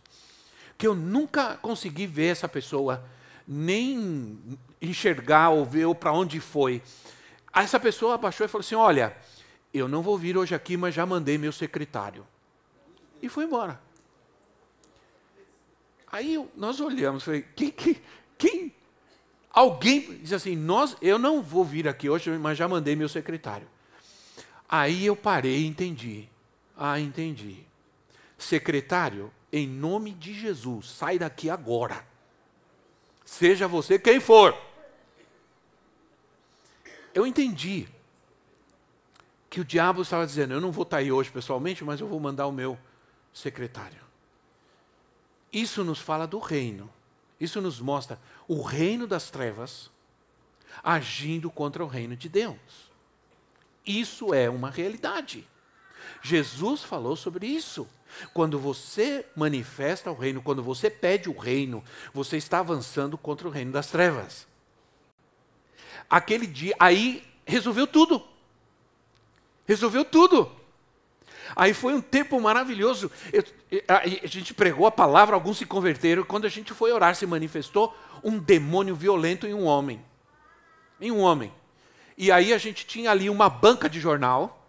que 0.78 0.86
eu 0.86 0.94
nunca 0.94 1.58
consegui 1.58 2.06
ver 2.06 2.28
essa 2.28 2.48
pessoa, 2.48 3.04
nem 3.48 4.60
enxergar 4.80 5.50
ou 5.50 5.66
ver 5.66 5.92
para 5.96 6.12
onde 6.12 6.40
foi. 6.40 6.84
Aí 7.52 7.64
essa 7.64 7.80
pessoa 7.80 8.14
abaixou 8.14 8.46
e 8.46 8.48
falou 8.48 8.62
assim: 8.62 8.76
Olha, 8.76 9.18
eu 9.74 9.88
não 9.88 10.02
vou 10.02 10.18
vir 10.18 10.38
hoje 10.38 10.56
aqui, 10.56 10.76
mas 10.76 10.96
já 10.96 11.06
mandei 11.06 11.38
meu 11.38 11.52
secretário. 11.52 12.26
E 13.22 13.30
foi 13.30 13.46
embora. 13.46 13.82
Aí 16.12 16.44
nós 16.56 16.80
olhamos, 16.80 17.24
falei: 17.24 17.46
quem, 17.56 17.72
quem, 17.72 18.02
quem 18.38 18.74
Alguém 19.52 20.20
diz 20.20 20.34
assim: 20.34 20.56
nós, 20.56 20.96
eu 21.02 21.18
não 21.18 21.42
vou 21.42 21.66
vir 21.66 21.88
aqui 21.88 22.10
hoje, 22.10 22.30
mas 22.38 22.58
já 22.58 22.68
mandei 22.68 22.96
meu 22.96 23.10
secretário. 23.10 23.68
Aí 24.68 25.06
eu 25.06 25.16
parei 25.16 25.64
e 25.64 25.68
entendi. 25.68 26.30
Ah, 26.78 27.00
entendi. 27.00 27.66
Secretário, 28.38 29.32
em 29.52 29.68
nome 29.68 30.14
de 30.14 30.34
Jesus, 30.34 30.92
sai 30.92 31.18
daqui 31.18 31.50
agora. 31.50 32.06
Seja 33.26 33.68
você 33.68 33.98
quem 34.00 34.20
for. 34.20 34.56
Eu 37.14 37.26
entendi 37.26 37.88
que 39.50 39.60
o 39.60 39.66
diabo 39.66 40.02
estava 40.02 40.26
dizendo: 40.26 40.54
Eu 40.54 40.62
não 40.62 40.72
vou 40.72 40.84
estar 40.84 40.98
aí 40.98 41.12
hoje 41.12 41.32
pessoalmente, 41.32 41.84
mas 41.84 42.00
eu 42.00 42.08
vou 42.08 42.20
mandar 42.20 42.48
o 42.48 42.52
meu 42.52 42.78
secretário. 43.34 44.00
Isso 45.52 45.84
nos 45.84 46.00
fala 46.00 46.28
do 46.28 46.40
reino. 46.40 46.90
Isso 47.40 47.62
nos 47.62 47.80
mostra 47.80 48.20
o 48.48 48.62
reino 48.62 49.08
das 49.08 49.32
trevas 49.32 49.90
agindo 50.84 51.50
contra 51.50 51.84
o 51.84 51.88
reino 51.88 52.16
de 52.16 52.30
Deus. 52.30 52.58
Isso 53.86 54.34
é 54.34 54.50
uma 54.50 54.70
realidade. 54.70 55.48
Jesus 56.22 56.84
falou 56.84 57.16
sobre 57.16 57.48
isso. 57.48 57.88
Quando 58.34 58.60
você 58.60 59.26
manifesta 59.36 60.12
o 60.12 60.16
reino, 60.16 60.42
quando 60.42 60.62
você 60.62 60.90
pede 60.90 61.30
o 61.30 61.38
reino, 61.38 61.84
você 62.14 62.38
está 62.38 62.60
avançando 62.60 63.18
contra 63.18 63.48
o 63.48 63.52
reino 63.52 63.72
das 63.72 63.88
trevas. 63.88 64.48
Aquele 66.10 66.46
dia, 66.46 66.76
aí 66.80 67.24
resolveu 67.46 67.88
tudo. 67.88 68.24
Resolveu 69.70 70.04
tudo. 70.04 70.52
Aí 71.56 71.76
foi 71.76 71.94
um 71.94 72.02
tempo 72.02 72.42
maravilhoso. 72.42 73.12
Eu, 73.32 73.44
a 73.88 74.28
gente 74.28 74.52
pregou 74.52 74.88
a 74.88 74.92
palavra, 74.92 75.36
alguns 75.36 75.60
se 75.60 75.66
converteram. 75.68 76.24
Quando 76.24 76.46
a 76.46 76.50
gente 76.50 76.74
foi 76.74 76.92
orar, 76.92 77.14
se 77.14 77.28
manifestou 77.28 77.96
um 78.24 78.40
demônio 78.40 78.96
violento 78.96 79.46
em 79.46 79.54
um 79.54 79.66
homem. 79.66 80.04
Em 81.00 81.12
um 81.12 81.20
homem. 81.20 81.54
E 82.18 82.32
aí 82.32 82.52
a 82.52 82.58
gente 82.58 82.84
tinha 82.84 83.12
ali 83.12 83.30
uma 83.30 83.48
banca 83.48 83.88
de 83.88 84.00
jornal. 84.00 84.68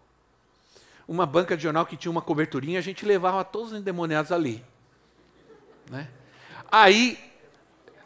Uma 1.09 1.25
banca 1.25 1.57
de 1.57 1.63
jornal 1.63 1.87
que 1.87 1.97
tinha 1.97 2.13
uma 2.13 2.21
coberturinha, 2.21 2.79
a 2.79 2.83
gente 2.83 3.07
levava 3.07 3.43
todos 3.43 3.73
os 3.73 3.79
endemoniados 3.79 4.31
ali. 4.31 4.63
Né? 5.91 6.09
Aí 6.71 7.19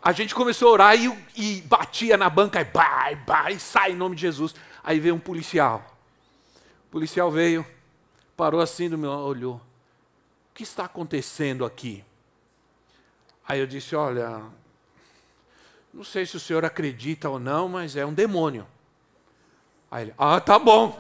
a 0.01 0.13
gente 0.13 0.33
começou 0.33 0.69
a 0.69 0.73
orar 0.73 0.97
e, 0.97 1.13
e 1.35 1.61
batia 1.63 2.17
na 2.17 2.31
banca, 2.31 2.61
e 2.61 2.65
vai, 2.65 3.17
vai, 3.27 3.59
sai 3.59 3.91
em 3.91 3.97
nome 3.97 4.15
de 4.15 4.23
Jesus. 4.23 4.55
Aí 4.85 5.01
veio 5.01 5.17
um 5.17 5.19
policial. 5.19 5.94
Policial 6.95 7.29
veio, 7.29 7.67
parou 8.37 8.61
assim 8.61 8.89
do 8.89 8.97
meu, 8.97 9.11
olhou. 9.11 9.57
O 9.57 9.61
que 10.55 10.63
está 10.63 10.85
acontecendo 10.85 11.65
aqui? 11.65 12.05
Aí 13.49 13.59
eu 13.59 13.67
disse: 13.67 13.97
Olha, 13.97 14.41
não 15.93 16.05
sei 16.05 16.25
se 16.25 16.37
o 16.37 16.41
senhor 16.41 16.65
acredita 16.65 17.29
ou 17.29 17.41
não, 17.41 17.69
mas 17.69 17.97
é 17.97 18.07
um 18.07 18.15
demônio. 18.15 18.65
Aí 19.91 20.05
ele: 20.05 20.15
Ah, 20.17 20.39
tá 20.41 20.57
bom. 20.57 20.97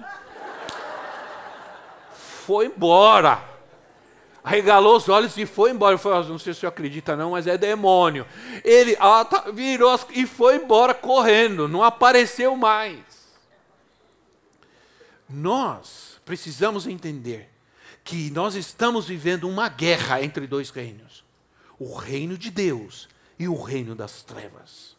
Foi 2.44 2.66
embora. 2.66 3.40
Arregalou 4.42 4.96
os 4.96 5.09
olhos 5.09 5.37
e 5.37 5.46
foi 5.46 5.70
embora. 5.70 5.94
Eu 5.94 5.98
falei, 6.00 6.28
não 6.28 6.40
sei 6.40 6.52
se 6.52 6.59
o 6.59 6.61
senhor 6.62 6.70
acredita 6.72 7.14
não, 7.14 7.30
mas 7.30 7.46
é 7.46 7.57
demônio. 7.57 8.26
Ele 8.64 8.96
ah, 8.98 9.24
tá, 9.24 9.44
virou 9.52 9.96
e 10.11 10.26
foi 10.26 10.57
embora 10.57 10.92
correndo, 10.92 11.68
não 11.68 11.85
apareceu 11.85 12.57
mais. 12.57 13.13
Nós 15.35 16.20
precisamos 16.25 16.87
entender 16.87 17.51
que 18.05 18.31
nós 18.31 18.55
estamos 18.55 19.09
vivendo 19.09 19.49
uma 19.49 19.68
guerra 19.68 20.23
entre 20.23 20.47
dois 20.47 20.70
reinos: 20.70 21.25
o 21.77 21.97
reino 21.97 22.38
de 22.38 22.53
Deus 22.53 23.09
e 23.37 23.49
o 23.49 23.61
reino 23.61 23.97
das 23.97 24.23
trevas. 24.23 24.97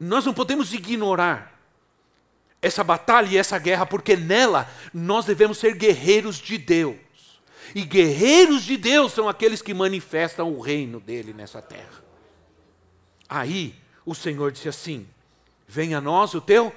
Nós 0.00 0.24
não 0.24 0.32
podemos 0.32 0.72
ignorar 0.72 1.60
essa 2.62 2.82
batalha 2.82 3.28
e 3.28 3.36
essa 3.36 3.58
guerra, 3.58 3.84
porque 3.84 4.16
nela 4.16 4.70
nós 4.94 5.26
devemos 5.26 5.58
ser 5.58 5.74
guerreiros 5.74 6.38
de 6.38 6.56
Deus. 6.56 6.96
E 7.74 7.82
guerreiros 7.82 8.64
de 8.64 8.78
Deus 8.78 9.12
são 9.12 9.28
aqueles 9.28 9.60
que 9.60 9.74
manifestam 9.74 10.50
o 10.50 10.60
reino 10.60 11.00
dele 11.00 11.34
nessa 11.34 11.60
terra. 11.60 12.02
Aí 13.28 13.74
o 14.06 14.14
Senhor 14.14 14.50
disse 14.52 14.70
assim: 14.70 15.06
Venha 15.68 15.98
a 15.98 16.00
nós 16.00 16.32
o 16.32 16.40
teu 16.40 16.74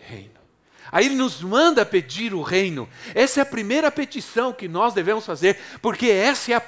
reino. 0.00 0.43
Aí 0.94 1.06
ele 1.06 1.16
nos 1.16 1.42
manda 1.42 1.84
pedir 1.84 2.32
o 2.32 2.40
reino. 2.40 2.88
Essa 3.16 3.40
é 3.40 3.42
a 3.42 3.46
primeira 3.46 3.90
petição 3.90 4.52
que 4.52 4.68
nós 4.68 4.94
devemos 4.94 5.26
fazer, 5.26 5.58
porque 5.82 6.06
essa 6.06 6.52
é 6.52 6.54
a, 6.54 6.62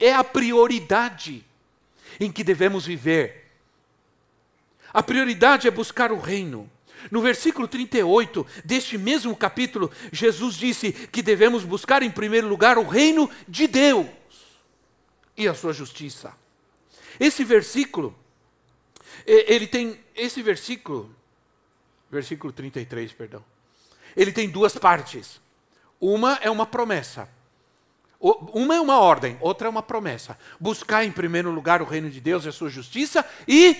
é 0.00 0.12
a 0.12 0.24
prioridade 0.24 1.46
em 2.18 2.32
que 2.32 2.42
devemos 2.42 2.84
viver. 2.84 3.52
A 4.92 5.00
prioridade 5.00 5.68
é 5.68 5.70
buscar 5.70 6.10
o 6.10 6.18
reino. 6.18 6.68
No 7.08 7.22
versículo 7.22 7.68
38 7.68 8.44
deste 8.64 8.98
mesmo 8.98 9.36
capítulo, 9.36 9.92
Jesus 10.10 10.56
disse 10.56 10.90
que 10.90 11.22
devemos 11.22 11.62
buscar 11.62 12.02
em 12.02 12.10
primeiro 12.10 12.48
lugar 12.48 12.78
o 12.78 12.88
reino 12.88 13.30
de 13.46 13.68
Deus 13.68 14.08
e 15.36 15.46
a 15.46 15.54
sua 15.54 15.72
justiça. 15.72 16.34
Esse 17.20 17.44
versículo, 17.44 18.12
ele 19.24 19.68
tem, 19.68 20.00
esse 20.16 20.42
versículo, 20.42 21.14
versículo 22.10 22.52
33, 22.52 23.12
perdão, 23.12 23.44
ele 24.16 24.32
tem 24.32 24.48
duas 24.48 24.76
partes. 24.76 25.40
Uma 26.00 26.38
é 26.42 26.50
uma 26.50 26.66
promessa. 26.66 27.28
Uma 28.20 28.74
é 28.74 28.80
uma 28.80 28.98
ordem, 28.98 29.36
outra 29.40 29.68
é 29.68 29.70
uma 29.70 29.82
promessa. 29.82 30.36
Buscar 30.58 31.04
em 31.04 31.12
primeiro 31.12 31.50
lugar 31.50 31.80
o 31.80 31.84
reino 31.84 32.10
de 32.10 32.20
Deus 32.20 32.44
e 32.44 32.48
a 32.48 32.52
sua 32.52 32.68
justiça 32.68 33.24
e 33.46 33.76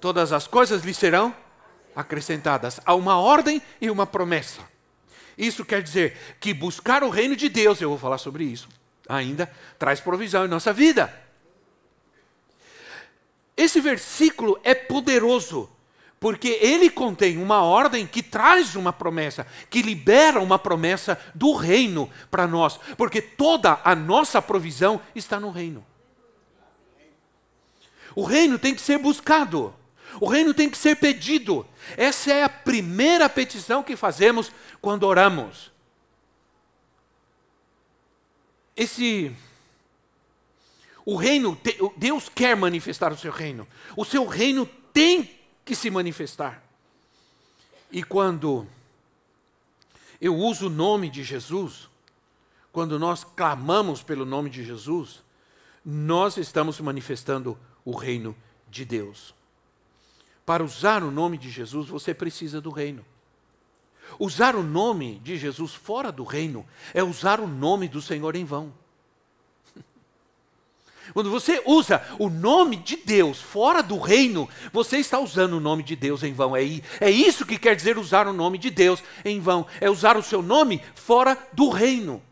todas 0.00 0.32
as 0.32 0.46
coisas 0.46 0.82
lhe 0.82 0.94
serão 0.94 1.34
acrescentadas. 1.94 2.80
Há 2.84 2.94
uma 2.94 3.18
ordem 3.18 3.60
e 3.80 3.90
uma 3.90 4.06
promessa. 4.06 4.62
Isso 5.36 5.64
quer 5.64 5.82
dizer 5.82 6.36
que 6.40 6.54
buscar 6.54 7.02
o 7.02 7.10
reino 7.10 7.36
de 7.36 7.48
Deus, 7.48 7.80
eu 7.80 7.90
vou 7.90 7.98
falar 7.98 8.18
sobre 8.18 8.44
isso 8.44 8.68
ainda, 9.08 9.50
traz 9.78 10.00
provisão 10.00 10.44
em 10.44 10.48
nossa 10.48 10.72
vida. 10.72 11.12
Esse 13.56 13.80
versículo 13.80 14.58
é 14.64 14.74
poderoso 14.74 15.68
porque 16.22 16.56
ele 16.60 16.88
contém 16.88 17.36
uma 17.36 17.62
ordem 17.62 18.06
que 18.06 18.22
traz 18.22 18.76
uma 18.76 18.92
promessa, 18.92 19.44
que 19.68 19.82
libera 19.82 20.40
uma 20.40 20.56
promessa 20.56 21.18
do 21.34 21.52
reino 21.52 22.08
para 22.30 22.46
nós, 22.46 22.78
porque 22.96 23.20
toda 23.20 23.80
a 23.82 23.92
nossa 23.96 24.40
provisão 24.40 25.00
está 25.16 25.40
no 25.40 25.50
reino. 25.50 25.84
O 28.14 28.22
reino 28.22 28.56
tem 28.56 28.72
que 28.72 28.80
ser 28.80 28.98
buscado, 28.98 29.74
o 30.20 30.28
reino 30.28 30.54
tem 30.54 30.70
que 30.70 30.78
ser 30.78 30.94
pedido. 30.94 31.66
Essa 31.96 32.32
é 32.32 32.44
a 32.44 32.48
primeira 32.48 33.28
petição 33.28 33.82
que 33.82 33.96
fazemos 33.96 34.52
quando 34.80 35.02
oramos. 35.02 35.72
Esse 38.76 39.34
o 41.04 41.16
reino, 41.16 41.58
Deus 41.96 42.30
quer 42.32 42.54
manifestar 42.54 43.12
o 43.12 43.18
seu 43.18 43.32
reino. 43.32 43.66
O 43.96 44.04
seu 44.04 44.24
reino 44.24 44.64
tem 44.92 45.41
que 45.64 45.74
se 45.74 45.90
manifestar. 45.90 46.62
E 47.90 48.02
quando 48.02 48.66
eu 50.20 50.36
uso 50.36 50.66
o 50.66 50.70
nome 50.70 51.10
de 51.10 51.22
Jesus, 51.22 51.88
quando 52.72 52.98
nós 52.98 53.24
clamamos 53.24 54.02
pelo 54.02 54.24
nome 54.24 54.48
de 54.48 54.64
Jesus, 54.64 55.22
nós 55.84 56.36
estamos 56.36 56.80
manifestando 56.80 57.58
o 57.84 57.94
reino 57.94 58.34
de 58.70 58.84
Deus. 58.84 59.34
Para 60.46 60.64
usar 60.64 61.02
o 61.02 61.10
nome 61.10 61.36
de 61.36 61.50
Jesus, 61.50 61.88
você 61.88 62.14
precisa 62.14 62.60
do 62.60 62.70
reino. 62.70 63.04
Usar 64.18 64.56
o 64.56 64.62
nome 64.62 65.18
de 65.20 65.36
Jesus 65.36 65.74
fora 65.74 66.10
do 66.10 66.24
reino 66.24 66.66
é 66.92 67.02
usar 67.02 67.40
o 67.40 67.46
nome 67.46 67.88
do 67.88 68.02
Senhor 68.02 68.34
em 68.34 68.44
vão. 68.44 68.72
Quando 71.12 71.30
você 71.30 71.62
usa 71.66 72.02
o 72.18 72.28
nome 72.28 72.76
de 72.76 72.96
Deus 72.96 73.40
fora 73.40 73.82
do 73.82 73.98
reino, 73.98 74.48
você 74.72 74.98
está 74.98 75.18
usando 75.18 75.54
o 75.54 75.60
nome 75.60 75.82
de 75.82 75.94
Deus 75.94 76.22
em 76.22 76.32
vão. 76.32 76.56
É, 76.56 76.62
é 77.00 77.10
isso 77.10 77.44
que 77.44 77.58
quer 77.58 77.76
dizer 77.76 77.98
usar 77.98 78.26
o 78.26 78.32
nome 78.32 78.56
de 78.58 78.70
Deus 78.70 79.02
em 79.24 79.40
vão. 79.40 79.66
É 79.80 79.90
usar 79.90 80.16
o 80.16 80.22
seu 80.22 80.42
nome 80.42 80.80
fora 80.94 81.36
do 81.52 81.68
reino. 81.68 82.22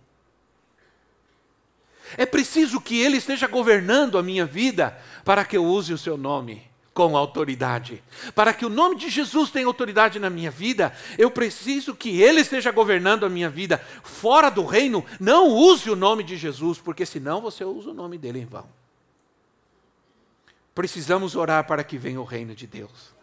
É 2.16 2.24
preciso 2.24 2.80
que 2.80 2.98
Ele 3.00 3.18
esteja 3.18 3.46
governando 3.46 4.18
a 4.18 4.22
minha 4.22 4.46
vida 4.46 4.98
para 5.24 5.44
que 5.44 5.56
eu 5.56 5.64
use 5.64 5.92
o 5.92 5.98
seu 5.98 6.16
nome 6.16 6.69
com 7.08 7.16
autoridade. 7.16 8.02
Para 8.34 8.52
que 8.52 8.66
o 8.66 8.68
nome 8.68 8.96
de 8.96 9.08
Jesus 9.08 9.50
tenha 9.50 9.66
autoridade 9.66 10.18
na 10.18 10.28
minha 10.28 10.50
vida, 10.50 10.92
eu 11.16 11.30
preciso 11.30 11.94
que 11.94 12.20
Ele 12.20 12.40
esteja 12.40 12.70
governando 12.70 13.24
a 13.24 13.28
minha 13.28 13.48
vida. 13.48 13.78
Fora 14.02 14.50
do 14.50 14.66
reino, 14.66 15.04
não 15.18 15.48
use 15.48 15.90
o 15.90 15.96
nome 15.96 16.22
de 16.22 16.36
Jesus, 16.36 16.78
porque 16.78 17.06
senão 17.06 17.40
você 17.40 17.64
usa 17.64 17.90
o 17.90 17.94
nome 17.94 18.18
dele 18.18 18.40
em 18.40 18.44
vão. 18.44 18.66
Precisamos 20.74 21.34
orar 21.34 21.66
para 21.66 21.82
que 21.82 21.96
venha 21.96 22.20
o 22.20 22.24
reino 22.24 22.54
de 22.54 22.66
Deus. 22.66 23.14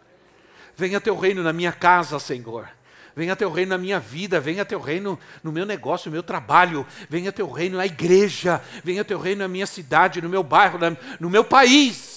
Venha 0.76 1.00
teu 1.00 1.18
reino 1.18 1.44
na 1.44 1.54
minha 1.54 1.72
casa, 1.72 2.20
Senhor. 2.20 2.68
Venha 3.16 3.36
teu 3.36 3.52
reino 3.52 3.70
na 3.70 3.78
minha 3.78 4.00
vida, 4.00 4.40
venha 4.40 4.64
teu 4.64 4.80
reino 4.80 5.18
no 5.44 5.52
meu 5.52 5.66
negócio, 5.66 6.10
no 6.10 6.14
meu 6.14 6.22
trabalho, 6.22 6.86
venha 7.10 7.32
teu 7.32 7.50
reino 7.50 7.78
na 7.78 7.86
igreja, 7.86 8.62
venha 8.84 9.04
teu 9.04 9.20
reino 9.20 9.42
na 9.42 9.48
minha 9.48 9.66
cidade, 9.66 10.22
no 10.22 10.30
meu 10.30 10.44
bairro, 10.44 10.78
no 11.20 11.30
meu 11.30 11.44
país. 11.44 12.17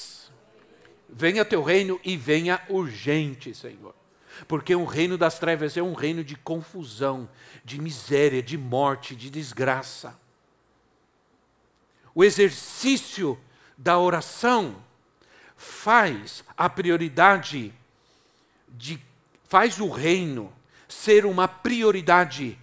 Venha 1.13 1.45
teu 1.45 1.63
reino 1.63 2.01
e 2.05 2.17
venha 2.17 2.63
urgente, 2.69 3.55
Senhor. 3.55 3.95
Porque 4.47 4.75
o 4.75 4.85
reino 4.85 5.19
das 5.19 5.39
trevas 5.39 5.77
é 5.77 5.83
um 5.83 5.93
reino 5.93 6.23
de 6.25 6.37
confusão, 6.37 7.29
de 7.65 7.81
miséria, 7.81 8.43
de 8.43 8.57
morte, 8.57 9.15
de 9.17 9.29
desgraça. 9.29 10.19
O 12.15 12.25
exercício 12.25 13.39
da 13.77 13.99
oração 13.99 14.83
faz 15.57 16.45
a 16.57 16.69
prioridade 16.69 17.75
de 18.69 19.01
faz 19.49 19.81
o 19.81 19.91
reino 19.91 20.53
ser 20.89 21.27
uma 21.27 21.49
prioridade 21.49 22.59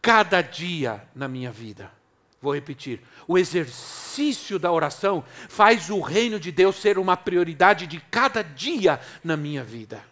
cada 0.00 0.40
dia 0.40 1.06
na 1.14 1.28
minha 1.28 1.52
vida. 1.52 1.99
Vou 2.40 2.54
repetir. 2.54 3.02
O 3.28 3.36
exercício 3.36 4.58
da 4.58 4.72
oração 4.72 5.22
faz 5.48 5.90
o 5.90 6.00
reino 6.00 6.40
de 6.40 6.50
Deus 6.50 6.76
ser 6.76 6.98
uma 6.98 7.16
prioridade 7.16 7.86
de 7.86 8.00
cada 8.00 8.42
dia 8.42 8.98
na 9.22 9.36
minha 9.36 9.62
vida. 9.62 10.02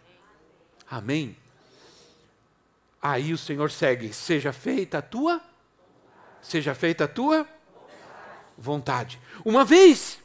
Amém? 0.89 1.35
Aí 3.01 3.33
o 3.33 3.37
Senhor 3.37 3.71
segue: 3.71 4.13
seja 4.13 4.53
feita 4.53 4.99
a 4.99 5.01
tua, 5.01 5.41
seja 6.41 6.75
feita 6.75 7.05
a 7.05 7.07
tua 7.07 7.47
vontade. 8.57 9.19
Uma 9.43 9.65
vez 9.65 10.19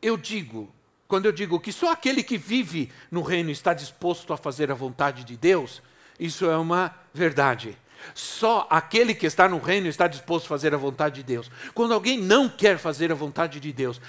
eu 0.00 0.16
digo, 0.16 0.72
quando 1.08 1.26
eu 1.26 1.32
digo 1.32 1.58
que 1.58 1.72
só 1.72 1.92
aquele 1.92 2.22
que 2.22 2.38
vive 2.38 2.92
no 3.10 3.22
reino 3.22 3.50
está 3.50 3.74
disposto 3.74 4.32
a 4.32 4.36
fazer 4.36 4.70
a 4.70 4.74
vontade 4.74 5.24
de 5.24 5.36
Deus, 5.36 5.82
isso 6.18 6.44
é 6.46 6.56
uma 6.56 6.94
verdade. 7.12 7.76
Só 8.12 8.66
aquele 8.68 9.14
que 9.14 9.26
está 9.26 9.48
no 9.48 9.58
reino 9.58 9.88
está 9.88 10.06
disposto 10.06 10.46
a 10.46 10.48
fazer 10.48 10.74
a 10.74 10.78
vontade 10.78 11.16
de 11.16 11.22
Deus. 11.22 11.50
Quando 11.72 11.94
alguém 11.94 12.18
não 12.18 12.48
quer 12.48 12.78
fazer 12.78 13.10
a 13.10 13.14
vontade 13.14 13.60
de 13.60 13.72
Deus, 13.72 14.00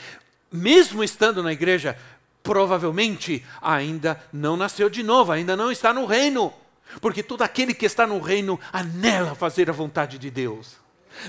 mesmo 0.52 1.04
estando 1.04 1.42
na 1.44 1.54
igreja, 1.54 1.98
provavelmente 2.44 3.44
ainda 3.62 4.22
não 4.32 4.58
nasceu 4.58 4.90
de 4.90 5.02
novo, 5.02 5.32
ainda 5.32 5.56
não 5.56 5.72
está 5.72 5.94
no 5.94 6.06
reino. 6.06 6.54
Porque 7.02 7.24
todo 7.24 7.42
aquele 7.42 7.74
que 7.74 7.86
está 7.86 8.06
no 8.06 8.20
reino 8.20 8.60
anela 8.72 9.36
fazer 9.36 9.70
a 9.70 9.74
vontade 9.74 10.18
de 10.18 10.30
Deus, 10.30 10.78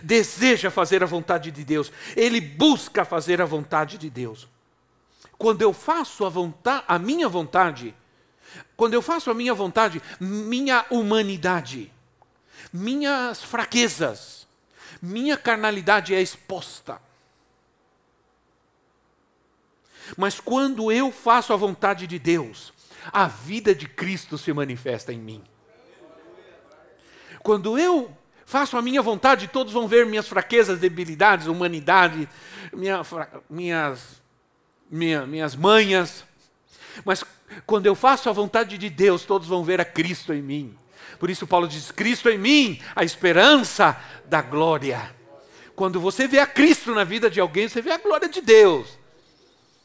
deseja 0.03 0.71
fazer 0.71 1.03
a 1.03 1.07
vontade 1.07 1.51
de 1.51 1.65
Deus, 1.65 1.93
ele 2.15 2.41
busca 2.41 3.05
fazer 3.05 3.41
a 3.41 3.47
vontade 3.47 3.99
de 3.99 4.11
Deus. 4.11 4.49
Quando 5.39 5.63
eu 5.63 5.73
faço 5.73 6.25
a, 6.25 6.29
vontade, 6.29 6.85
a 6.87 6.99
minha 6.99 7.29
vontade, 7.29 7.95
quando 8.77 8.95
eu 8.95 9.03
faço 9.03 9.31
a 9.31 9.35
minha 9.35 9.55
vontade, 9.55 10.01
minha 10.21 10.85
humanidade, 10.91 11.93
minhas 12.77 13.43
fraquezas, 13.43 14.47
minha 15.01 15.37
carnalidade 15.37 16.15
é 16.15 16.21
exposta. 16.21 17.01
Mas 20.17 20.39
quando 20.39 20.93
eu 20.93 21.11
faço 21.11 21.53
a 21.53 21.57
vontade 21.57 22.07
de 22.07 22.19
Deus, 22.19 22.73
a 23.13 23.27
vida 23.27 23.75
de 23.75 23.89
Cristo 23.89 24.39
se 24.39 24.53
manifesta 24.53 25.13
em 25.13 25.19
mim. 25.19 25.43
Quando 27.43 27.79
eu 27.79 28.17
faço 28.45 28.77
a 28.77 28.83
minha 28.83 29.03
vontade, 29.03 29.49
todos 29.49 29.73
vão 29.73 29.89
ver 29.89 30.07
minhas 30.07 30.29
fraquezas, 30.29 30.79
debilidades, 30.79 31.47
humanidade, 31.47 32.29
minha, 32.73 33.01
minhas, 33.49 34.23
minha, 34.91 35.27
minhas 35.27 35.57
manhas. 35.57 36.25
Mas 37.05 37.25
quando 37.67 37.87
eu 37.87 37.95
faço 37.95 38.29
a 38.29 38.33
vontade 38.33 38.79
de 38.79 38.91
Deus, 38.91 39.25
todos 39.25 39.49
vão 39.49 39.65
ver 39.65 39.81
a 39.81 39.85
Cristo 39.85 40.33
em 40.33 40.43
mim. 40.43 40.79
Por 41.19 41.31
isso, 41.31 41.47
Paulo 41.47 41.67
diz: 41.67 41.91
Cristo 41.91 42.29
em 42.29 42.39
mim, 42.39 42.81
a 42.95 43.05
esperança 43.05 43.99
da 44.27 44.43
glória. 44.43 45.15
Quando 45.75 46.01
você 46.01 46.27
vê 46.27 46.39
a 46.39 46.47
Cristo 46.47 46.95
na 46.95 47.05
vida 47.05 47.29
de 47.29 47.39
alguém, 47.41 47.69
você 47.69 47.83
vê 47.83 47.93
a 47.93 47.99
glória 47.99 48.29
de 48.29 48.41
Deus. 48.41 48.99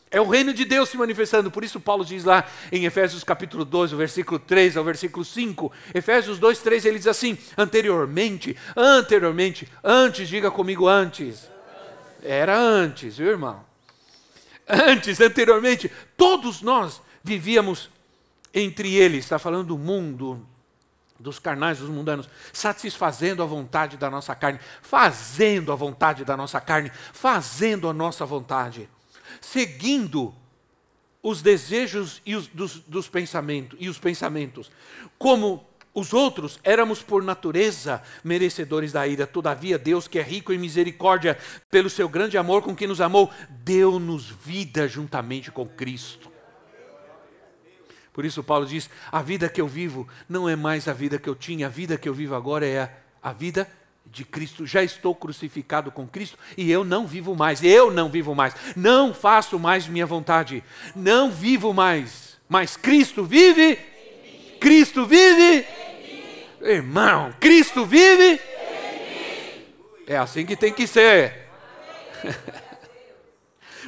É 0.10 0.20
o 0.20 0.28
reino 0.28 0.54
de 0.54 0.66
Deus 0.66 0.90
se 0.90 0.98
manifestando. 0.98 1.50
Por 1.50 1.64
isso, 1.64 1.80
Paulo 1.80 2.04
diz 2.04 2.26
lá 2.26 2.46
em 2.70 2.84
Efésios 2.84 3.24
capítulo 3.24 3.64
2, 3.64 3.94
o 3.94 3.98
versículo 3.98 4.38
3 4.40 4.76
ao 4.76 4.84
versículo 4.84 5.24
5. 5.24 5.72
Efésios 5.94 6.38
2, 6.38 6.60
3, 6.60 6.86
ele 6.86 6.98
diz 6.98 7.08
assim: 7.08 7.38
anteriormente, 7.58 8.58
anteriormente, 8.76 9.68
antes, 9.82 10.28
diga 10.28 10.52
comigo 10.52 10.88
antes. 10.88 11.50
Era 12.22 12.58
antes, 12.58 13.18
viu, 13.18 13.30
irmão? 13.30 13.64
Antes, 14.68 15.20
anteriormente, 15.22 15.90
todos 16.18 16.62
nós 16.62 17.02
vivíamos 17.24 17.90
entre 18.54 18.94
eles, 18.96 19.24
está 19.24 19.40
falando 19.40 19.68
do 19.68 19.78
mundo, 19.78 20.46
dos 21.22 21.40
carnais, 21.40 21.80
dos 21.80 21.90
mundanos, 21.90 22.30
satisfazendo 22.52 23.42
a 23.42 23.46
vontade 23.46 23.98
da 23.98 24.10
nossa 24.10 24.36
carne, 24.36 24.60
fazendo 24.82 25.72
a 25.72 25.76
vontade 25.76 26.26
da 26.26 26.36
nossa 26.36 26.60
carne, 26.60 26.92
fazendo 27.14 27.88
a 27.88 27.94
nossa 27.94 28.26
vontade, 28.26 28.90
seguindo 29.40 30.34
os 31.24 31.42
desejos 31.42 32.22
e 32.26 32.36
os, 32.36 32.48
dos, 32.48 32.80
dos 32.80 33.08
pensamentos 33.08 33.78
e 33.80 33.88
os 33.88 34.00
pensamentos, 34.00 34.72
como 35.18 35.66
os 35.94 36.14
outros 36.14 36.60
éramos 36.64 37.04
por 37.04 37.22
natureza 37.22 38.02
merecedores 38.24 38.92
da 38.92 39.06
ira. 39.06 39.28
Todavia, 39.28 39.78
Deus, 39.78 40.08
que 40.08 40.20
é 40.20 40.22
rico 40.22 40.54
em 40.54 40.58
misericórdia, 40.58 41.38
pelo 41.70 41.90
seu 41.90 42.08
grande 42.08 42.38
amor 42.38 42.62
com 42.62 42.76
que 42.76 42.88
nos 42.88 43.02
amou, 43.02 43.30
deu-nos 43.50 44.26
vida 44.26 44.88
juntamente 44.88 45.52
com 45.52 45.68
Cristo. 45.68 46.31
Por 48.14 48.26
isso, 48.26 48.44
Paulo 48.44 48.66
diz: 48.66 48.90
a 49.12 49.22
vida 49.22 49.48
que 49.50 49.62
eu 49.62 49.68
vivo 49.68 50.08
não 50.28 50.48
é 50.48 50.56
mais 50.56 50.88
a 50.88 50.94
vida 50.94 51.18
que 51.18 51.30
eu 51.30 51.36
tinha, 51.36 51.68
a 51.68 51.70
vida 51.70 51.98
que 51.98 52.10
eu 52.10 52.14
vivo 52.14 52.36
agora 52.36 52.66
é 52.66 52.92
a 53.22 53.32
vida 53.32 53.68
de 54.06 54.26
Cristo. 54.26 54.66
Já 54.66 54.84
estou 54.84 55.16
crucificado 55.16 55.92
com 55.92 56.08
Cristo 56.08 56.38
e 56.58 56.70
eu 56.70 56.84
não 56.84 57.08
vivo 57.08 57.36
mais, 57.36 57.64
eu 57.64 57.90
não 57.92 58.10
vivo 58.10 58.36
mais, 58.36 58.54
não 58.76 59.14
faço 59.14 59.58
mais 59.58 59.88
minha 59.88 60.06
vontade, 60.06 60.64
não 60.96 61.32
vivo 61.32 61.74
mais, 61.74 62.38
mas 62.50 62.76
Cristo 62.76 63.24
vive. 63.24 63.78
Cristo 64.60 65.06
vive. 65.06 65.66
Irmão, 66.62 67.34
Cristo 67.40 67.86
vive. 67.86 68.40
É 70.06 70.18
assim 70.18 70.46
que 70.46 70.56
tem 70.56 70.74
que 70.74 70.86
ser. 70.86 71.48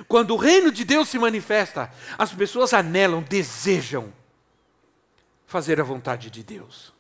Quando 0.08 0.32
o 0.34 0.38
reino 0.38 0.72
de 0.72 0.84
Deus 0.84 1.10
se 1.10 1.20
manifesta, 1.20 1.92
as 2.18 2.34
pessoas 2.34 2.74
anelam, 2.74 3.22
desejam 3.22 4.14
fazer 5.46 5.80
a 5.80 5.84
vontade 5.84 6.30
de 6.30 6.44
Deus. 6.44 6.94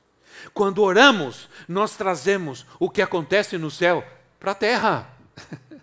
Quando 0.53 0.83
oramos, 0.83 1.49
nós 1.67 1.95
trazemos 1.95 2.65
o 2.79 2.89
que 2.89 3.01
acontece 3.01 3.57
no 3.57 3.71
céu 3.71 4.03
para 4.39 4.51
a 4.51 4.55
terra. 4.55 5.09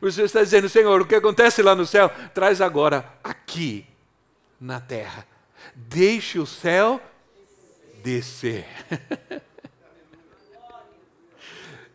O 0.00 0.08
Senhor 0.12 0.26
está 0.26 0.44
dizendo, 0.44 0.68
Senhor, 0.68 1.00
o 1.00 1.04
que 1.04 1.16
acontece 1.16 1.60
lá 1.60 1.74
no 1.74 1.84
céu, 1.84 2.08
traz 2.32 2.60
agora 2.60 3.18
aqui 3.24 3.84
na 4.60 4.78
terra. 4.80 5.26
Deixe 5.74 6.38
o 6.38 6.46
céu 6.46 7.00
descer. 8.02 8.64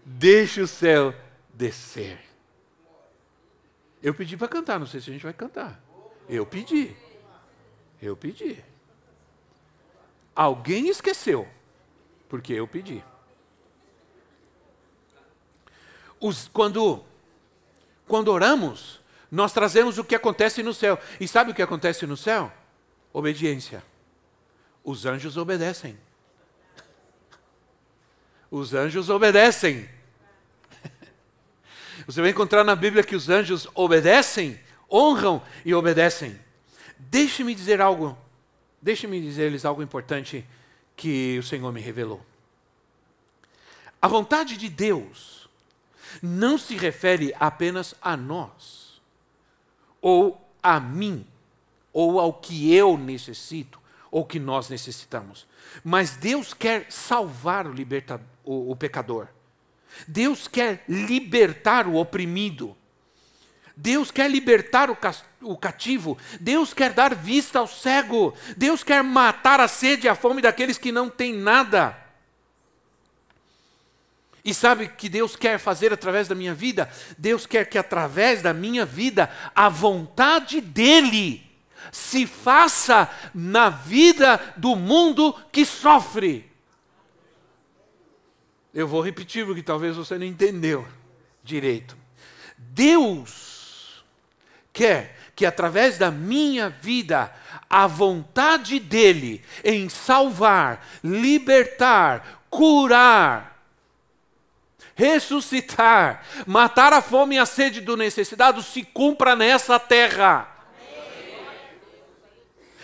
Deixe 0.06 0.60
o 0.60 0.68
céu 0.68 1.16
descer. 1.54 2.20
Eu 4.04 4.14
pedi 4.14 4.36
para 4.36 4.50
cantar, 4.50 4.78
não 4.78 4.86
sei 4.86 5.00
se 5.00 5.10
a 5.10 5.14
gente 5.14 5.24
vai 5.24 5.34
cantar. 5.34 5.82
Eu 6.28 6.46
pedi. 6.46 6.94
Eu 8.02 8.18
pedi. 8.18 8.62
Alguém 10.36 10.90
esqueceu, 10.90 11.48
porque 12.28 12.52
eu 12.52 12.68
pedi. 12.68 13.02
Os, 16.20 16.50
quando, 16.50 17.04
quando 18.06 18.28
oramos, 18.28 19.00
nós 19.32 19.54
trazemos 19.54 19.98
o 19.98 20.04
que 20.04 20.16
acontece 20.16 20.62
no 20.62 20.74
céu. 20.74 21.00
E 21.20 21.28
sabe 21.28 21.52
o 21.52 21.54
que 21.56 21.62
acontece 21.62 22.06
no 22.06 22.18
céu? 22.18 22.52
Obediência. 23.14 23.84
Os 24.84 25.06
anjos 25.06 25.38
obedecem. 25.38 25.98
Os 28.52 28.74
anjos 28.74 29.10
obedecem. 29.10 29.90
Você 32.06 32.22
vai 32.22 32.32
encontrar 32.32 32.64
na 32.64 32.76
Bíblia 32.76 33.04
que 33.04 33.16
os 33.16 33.30
anjos 33.30 33.68
obedecem, 33.74 34.60
honram 34.92 35.42
e 35.64 35.74
obedecem. 35.74 36.38
Deixe-me 36.98 37.56
dizer 37.56 37.82
algo, 37.82 38.18
deixe-me 38.82 39.22
dizer-lhes 39.22 39.66
algo 39.66 39.82
importante 39.82 40.46
que 40.96 41.38
o 41.40 41.44
Senhor 41.44 41.72
me 41.72 41.82
revelou. 41.82 42.24
A 44.02 44.08
vontade 44.08 44.58
de 44.58 44.70
Deus 44.70 45.50
não 46.22 46.58
se 46.58 46.76
refere 46.76 47.34
apenas 47.40 47.96
a 48.02 48.18
nós, 48.18 49.02
ou 50.02 50.40
a 50.62 50.80
mim, 50.80 51.26
ou 51.92 52.20
ao 52.20 52.34
que 52.34 52.74
eu 52.74 52.98
necessito, 52.98 53.80
ou 54.12 54.26
que 54.26 54.40
nós 54.40 54.70
necessitamos. 54.70 55.48
Mas 55.84 56.18
Deus 56.18 56.54
quer 56.54 56.92
salvar 56.92 57.66
o, 57.66 57.74
libertador, 57.74 58.26
o, 58.44 58.72
o 58.72 58.76
pecador. 58.76 59.28
Deus 60.08 60.48
quer 60.48 60.84
libertar 60.88 61.88
o 61.88 61.96
oprimido. 61.96 62.76
Deus 63.76 64.12
quer 64.12 64.30
libertar 64.30 64.90
o, 64.90 64.98
o 65.42 65.58
cativo. 65.58 66.18
Deus 66.40 66.74
quer 66.74 66.94
dar 66.94 67.16
vista 67.16 67.60
ao 67.60 67.68
cego. 67.68 68.34
Deus 68.56 68.84
quer 68.84 69.04
matar 69.04 69.60
a 69.60 69.68
sede 69.68 70.06
e 70.06 70.10
a 70.10 70.16
fome 70.16 70.42
daqueles 70.42 70.78
que 70.78 70.92
não 70.92 71.10
têm 71.10 71.34
nada. 71.34 71.98
E 74.46 74.54
sabe 74.54 74.86
o 74.86 74.90
que 74.90 75.08
Deus 75.08 75.36
quer 75.36 75.58
fazer 75.58 75.94
através 75.94 76.28
da 76.28 76.36
minha 76.36 76.54
vida? 76.54 76.90
Deus 77.18 77.46
quer 77.46 77.66
que 77.70 77.78
através 77.78 78.42
da 78.42 78.54
minha 78.54 78.86
vida 78.86 79.32
a 79.56 79.70
vontade 79.70 80.60
dEle 80.60 81.50
se 81.92 82.28
faça 82.28 83.10
na 83.34 83.70
vida 83.70 84.40
do 84.58 84.76
mundo 84.76 85.34
que 85.52 85.66
sofre. 85.66 86.53
Eu 88.74 88.88
vou 88.88 89.02
repetir 89.02 89.46
porque 89.46 89.62
talvez 89.62 89.96
você 89.96 90.18
não 90.18 90.26
entendeu 90.26 90.88
direito. 91.44 91.98
Deus 92.58 94.04
quer 94.72 95.18
que 95.36 95.46
através 95.46 95.98
da 95.98 96.10
minha 96.10 96.70
vida 96.70 97.34
a 97.70 97.88
vontade 97.88 98.80
dele 98.80 99.44
em 99.64 99.90
salvar, 99.90 100.86
libertar, 101.04 102.44
curar 102.50 103.54
ressuscitar, 104.96 106.24
matar 106.46 106.94
a 106.94 107.02
fome 107.02 107.36
e 107.36 107.40
a 107.40 107.46
sede 107.46 107.82
do 107.82 107.98
necessitado 107.98 108.62
se 108.62 108.84
cumpra 108.84 109.36
nessa 109.36 109.80
terra. 109.80 110.53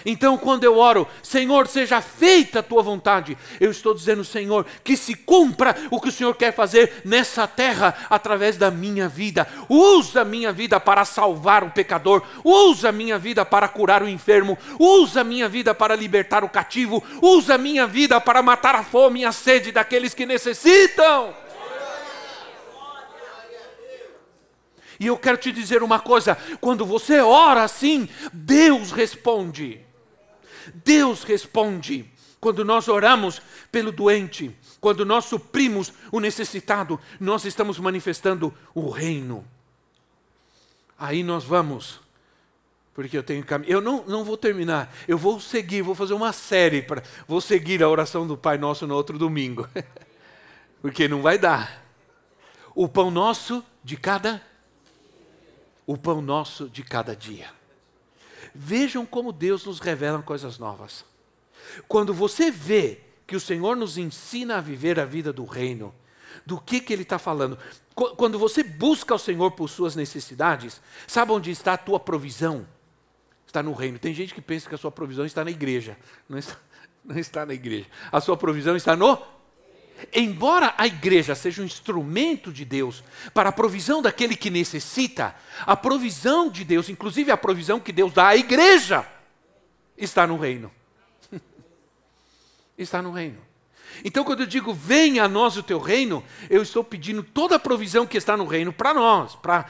Então, 0.05 0.37
quando 0.37 0.63
eu 0.63 0.77
oro, 0.77 1.07
Senhor, 1.21 1.67
seja 1.67 2.01
feita 2.01 2.59
a 2.59 2.63
tua 2.63 2.81
vontade, 2.81 3.37
eu 3.59 3.71
estou 3.71 3.93
dizendo, 3.93 4.23
Senhor, 4.23 4.65
que 4.83 4.95
se 4.95 5.15
cumpra 5.15 5.75
o 5.91 5.99
que 5.99 6.09
o 6.09 6.11
Senhor 6.11 6.35
quer 6.35 6.53
fazer 6.53 7.01
nessa 7.03 7.47
terra 7.47 7.95
através 8.09 8.57
da 8.57 8.71
minha 8.71 9.07
vida. 9.07 9.47
Usa 9.67 10.21
a 10.21 10.25
minha 10.25 10.51
vida 10.51 10.79
para 10.79 11.05
salvar 11.05 11.63
o 11.63 11.71
pecador, 11.71 12.23
usa 12.43 12.89
a 12.89 12.93
minha 12.93 13.17
vida 13.17 13.45
para 13.45 13.67
curar 13.67 14.01
o 14.03 14.09
enfermo, 14.09 14.57
usa 14.79 15.21
a 15.21 15.23
minha 15.23 15.49
vida 15.49 15.73
para 15.73 15.95
libertar 15.95 16.43
o 16.43 16.49
cativo, 16.49 17.03
usa 17.21 17.55
a 17.55 17.57
minha 17.57 17.85
vida 17.85 18.19
para 18.21 18.41
matar 18.41 18.75
a 18.75 18.83
fome 18.83 19.21
e 19.21 19.25
a 19.25 19.31
sede 19.31 19.71
daqueles 19.71 20.13
que 20.13 20.25
necessitam. 20.25 21.33
E 24.99 25.07
eu 25.07 25.17
quero 25.17 25.37
te 25.37 25.51
dizer 25.51 25.81
uma 25.81 25.99
coisa: 25.99 26.37
quando 26.59 26.85
você 26.85 27.21
ora 27.21 27.63
assim, 27.63 28.09
Deus 28.33 28.91
responde. 28.91 29.88
Deus 30.73 31.23
responde. 31.23 32.09
Quando 32.39 32.63
nós 32.63 32.87
oramos 32.87 33.41
pelo 33.69 33.91
doente, 33.91 34.55
quando 34.79 35.05
nós 35.05 35.25
suprimos 35.25 35.91
o 36.09 36.21
necessitado, 36.21 36.99
nós 37.19 37.43
estamos 37.43 37.77
manifestando 37.79 38.53
o 38.73 38.89
reino. 38.89 39.45
Aí 40.97 41.21
nós 41.21 41.43
vamos, 41.43 41.99
porque 42.93 43.17
eu 43.17 43.23
tenho 43.23 43.43
caminho. 43.43 43.71
Eu 43.73 43.81
não, 43.81 44.05
não 44.05 44.23
vou 44.23 44.37
terminar, 44.37 44.93
eu 45.05 45.17
vou 45.17 45.39
seguir, 45.39 45.81
vou 45.81 45.95
fazer 45.95 46.13
uma 46.13 46.31
série, 46.31 46.81
para, 46.81 47.03
vou 47.27 47.41
seguir 47.41 47.83
a 47.83 47.89
oração 47.89 48.25
do 48.25 48.37
Pai 48.37 48.57
Nosso 48.57 48.87
no 48.87 48.95
outro 48.95 49.17
domingo, 49.17 49.67
porque 50.81 51.09
não 51.09 51.21
vai 51.21 51.37
dar. 51.37 51.85
O 52.73 52.87
pão 52.87 53.11
nosso 53.11 53.63
de 53.83 53.97
cada 53.97 54.41
o 55.89 55.97
pão 55.97 56.21
nosso 56.21 56.69
de 56.69 56.83
cada 56.83 57.15
dia. 57.15 57.49
Vejam 58.53 59.05
como 59.05 59.31
Deus 59.31 59.65
nos 59.65 59.79
revela 59.79 60.21
coisas 60.21 60.57
novas. 60.57 61.05
Quando 61.87 62.13
você 62.13 62.49
vê 62.51 63.01
que 63.27 63.35
o 63.35 63.39
Senhor 63.39 63.75
nos 63.75 63.97
ensina 63.97 64.57
a 64.57 64.61
viver 64.61 64.99
a 64.99 65.05
vida 65.05 65.31
do 65.31 65.45
reino, 65.45 65.93
do 66.45 66.59
que, 66.59 66.79
que 66.79 66.93
Ele 66.93 67.03
está 67.03 67.19
falando? 67.19 67.57
Quando 67.93 68.39
você 68.39 68.63
busca 68.63 69.13
o 69.13 69.19
Senhor 69.19 69.51
por 69.51 69.69
suas 69.69 69.95
necessidades, 69.95 70.81
sabe 71.05 71.31
onde 71.31 71.51
está 71.51 71.73
a 71.73 71.77
tua 71.77 71.99
provisão? 71.99 72.65
Está 73.45 73.61
no 73.61 73.73
reino. 73.73 73.99
Tem 73.99 74.13
gente 74.13 74.33
que 74.33 74.41
pensa 74.41 74.69
que 74.69 74.75
a 74.75 74.77
sua 74.77 74.91
provisão 74.91 75.25
está 75.25 75.43
na 75.43 75.51
igreja. 75.51 75.97
Não 76.27 76.37
está, 76.37 76.55
não 77.03 77.17
está 77.17 77.45
na 77.45 77.53
igreja. 77.53 77.87
A 78.11 78.21
sua 78.21 78.37
provisão 78.37 78.75
está 78.75 78.95
no 78.95 79.17
Embora 80.13 80.73
a 80.77 80.87
igreja 80.87 81.35
seja 81.35 81.61
um 81.61 81.65
instrumento 81.65 82.51
de 82.51 82.63
Deus 82.63 83.03
para 83.33 83.49
a 83.49 83.51
provisão 83.51 84.01
daquele 84.01 84.35
que 84.35 84.49
necessita, 84.49 85.35
a 85.65 85.75
provisão 85.75 86.49
de 86.49 86.63
Deus, 86.63 86.89
inclusive 86.89 87.31
a 87.31 87.37
provisão 87.37 87.79
que 87.79 87.91
Deus 87.91 88.13
dá 88.13 88.27
à 88.27 88.35
igreja, 88.35 89.05
está 89.97 90.25
no 90.25 90.37
reino. 90.37 90.71
está 92.77 93.01
no 93.01 93.11
reino. 93.11 93.49
Então, 94.03 94.23
quando 94.23 94.41
eu 94.41 94.45
digo 94.45 94.73
venha 94.73 95.23
a 95.23 95.27
nós 95.27 95.57
o 95.57 95.63
teu 95.63 95.79
reino, 95.79 96.23
eu 96.49 96.61
estou 96.61 96.83
pedindo 96.83 97.23
toda 97.23 97.55
a 97.55 97.59
provisão 97.59 98.05
que 98.05 98.17
está 98.17 98.37
no 98.37 98.45
reino 98.45 98.71
para 98.71 98.93
nós, 98.93 99.35
para 99.35 99.65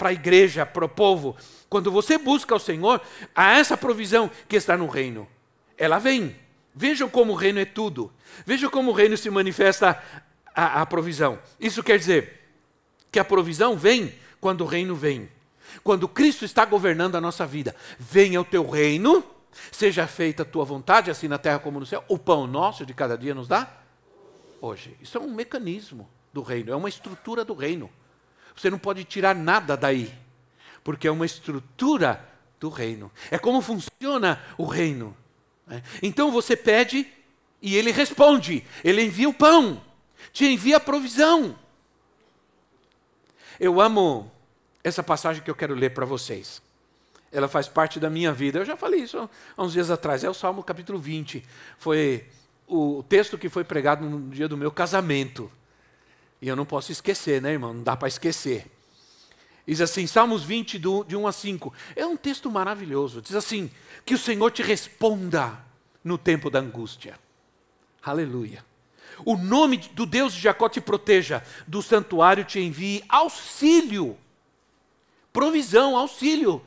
a 0.00 0.12
igreja, 0.12 0.64
para 0.64 0.84
o 0.84 0.88
povo. 0.88 1.36
Quando 1.68 1.90
você 1.90 2.18
busca 2.18 2.54
o 2.54 2.60
Senhor, 2.60 3.00
há 3.34 3.58
essa 3.58 3.76
provisão 3.76 4.30
que 4.48 4.56
está 4.56 4.76
no 4.76 4.86
reino. 4.86 5.26
Ela 5.76 5.98
vem. 5.98 6.36
Vejam 6.74 7.08
como 7.08 7.32
o 7.32 7.36
reino 7.36 7.58
é 7.58 7.64
tudo. 7.64 8.12
Vejam 8.46 8.70
como 8.70 8.90
o 8.90 8.94
reino 8.94 9.16
se 9.16 9.30
manifesta 9.30 10.02
a, 10.54 10.82
a 10.82 10.86
provisão. 10.86 11.38
Isso 11.58 11.82
quer 11.82 11.98
dizer 11.98 12.40
que 13.10 13.18
a 13.18 13.24
provisão 13.24 13.76
vem 13.76 14.14
quando 14.40 14.62
o 14.62 14.66
reino 14.66 14.94
vem. 14.94 15.28
Quando 15.82 16.08
Cristo 16.08 16.44
está 16.44 16.64
governando 16.64 17.16
a 17.16 17.20
nossa 17.20 17.46
vida. 17.46 17.74
Venha 17.98 18.40
o 18.40 18.44
teu 18.44 18.68
reino, 18.68 19.24
seja 19.70 20.06
feita 20.06 20.42
a 20.42 20.46
tua 20.46 20.64
vontade, 20.64 21.10
assim 21.10 21.28
na 21.28 21.38
terra 21.38 21.58
como 21.58 21.80
no 21.80 21.86
céu. 21.86 22.04
O 22.08 22.18
pão 22.18 22.46
nosso 22.46 22.86
de 22.86 22.94
cada 22.94 23.16
dia 23.16 23.34
nos 23.34 23.48
dá 23.48 23.68
hoje. 24.60 24.96
Isso 25.00 25.16
é 25.18 25.20
um 25.20 25.32
mecanismo 25.32 26.08
do 26.32 26.42
reino, 26.42 26.72
é 26.72 26.76
uma 26.76 26.88
estrutura 26.88 27.44
do 27.44 27.54
reino. 27.54 27.90
Você 28.54 28.70
não 28.70 28.78
pode 28.78 29.04
tirar 29.04 29.34
nada 29.34 29.76
daí, 29.76 30.12
porque 30.84 31.08
é 31.08 31.10
uma 31.10 31.26
estrutura 31.26 32.24
do 32.58 32.68
reino. 32.68 33.10
É 33.30 33.38
como 33.38 33.60
funciona 33.60 34.40
o 34.58 34.64
reino. 34.64 35.16
Né? 35.70 35.84
Então 36.02 36.32
você 36.32 36.56
pede 36.56 37.06
e 37.62 37.76
ele 37.76 37.92
responde, 37.92 38.66
ele 38.82 39.04
envia 39.04 39.28
o 39.28 39.32
pão, 39.32 39.80
te 40.32 40.44
envia 40.44 40.78
a 40.78 40.80
provisão. 40.80 41.56
Eu 43.58 43.80
amo 43.80 44.30
essa 44.82 45.02
passagem 45.02 45.42
que 45.42 45.50
eu 45.50 45.54
quero 45.54 45.74
ler 45.74 45.90
para 45.90 46.04
vocês. 46.04 46.60
Ela 47.30 47.46
faz 47.46 47.68
parte 47.68 48.00
da 48.00 48.10
minha 48.10 48.32
vida. 48.32 48.58
Eu 48.58 48.64
já 48.64 48.76
falei 48.76 49.02
isso 49.02 49.30
há 49.56 49.62
uns 49.62 49.72
dias 49.72 49.90
atrás. 49.90 50.24
É 50.24 50.28
o 50.28 50.34
Salmo 50.34 50.64
capítulo 50.64 50.98
20. 50.98 51.44
Foi 51.78 52.26
o 52.66 53.04
texto 53.08 53.38
que 53.38 53.48
foi 53.48 53.62
pregado 53.62 54.04
no 54.04 54.30
dia 54.30 54.48
do 54.48 54.56
meu 54.56 54.72
casamento. 54.72 55.50
E 56.42 56.48
eu 56.48 56.56
não 56.56 56.66
posso 56.66 56.90
esquecer, 56.90 57.40
né, 57.40 57.52
irmão? 57.52 57.74
Não 57.74 57.82
dá 57.84 57.96
para 57.96 58.08
esquecer. 58.08 58.66
Diz 59.70 59.80
assim, 59.80 60.04
Salmos 60.04 60.42
20, 60.42 60.80
de 61.06 61.16
1 61.16 61.26
a 61.28 61.30
5. 61.30 61.72
É 61.94 62.04
um 62.04 62.16
texto 62.16 62.50
maravilhoso. 62.50 63.22
Diz 63.22 63.36
assim: 63.36 63.70
Que 64.04 64.14
o 64.14 64.18
Senhor 64.18 64.50
te 64.50 64.64
responda 64.64 65.64
no 66.02 66.18
tempo 66.18 66.50
da 66.50 66.58
angústia. 66.58 67.16
Aleluia. 68.02 68.64
O 69.24 69.36
nome 69.36 69.76
do 69.92 70.04
Deus 70.04 70.34
de 70.34 70.40
Jacó 70.40 70.68
te 70.68 70.80
proteja, 70.80 71.44
do 71.68 71.80
santuário 71.82 72.44
te 72.44 72.58
envie 72.58 73.04
auxílio, 73.08 74.18
provisão, 75.32 75.96
auxílio, 75.96 76.60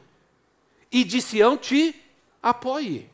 e 0.90 1.04
de 1.04 1.22
Sião 1.22 1.58
te 1.58 1.94
apoie. 2.42 3.10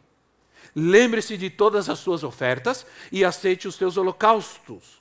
Lembre-se 0.75 1.35
de 1.35 1.49
todas 1.49 1.89
as 1.89 1.97
suas 1.97 2.23
ofertas 2.23 2.85
e 3.11 3.25
aceite 3.25 3.67
os 3.67 3.75
teus 3.75 3.97
holocaustos. 3.97 4.98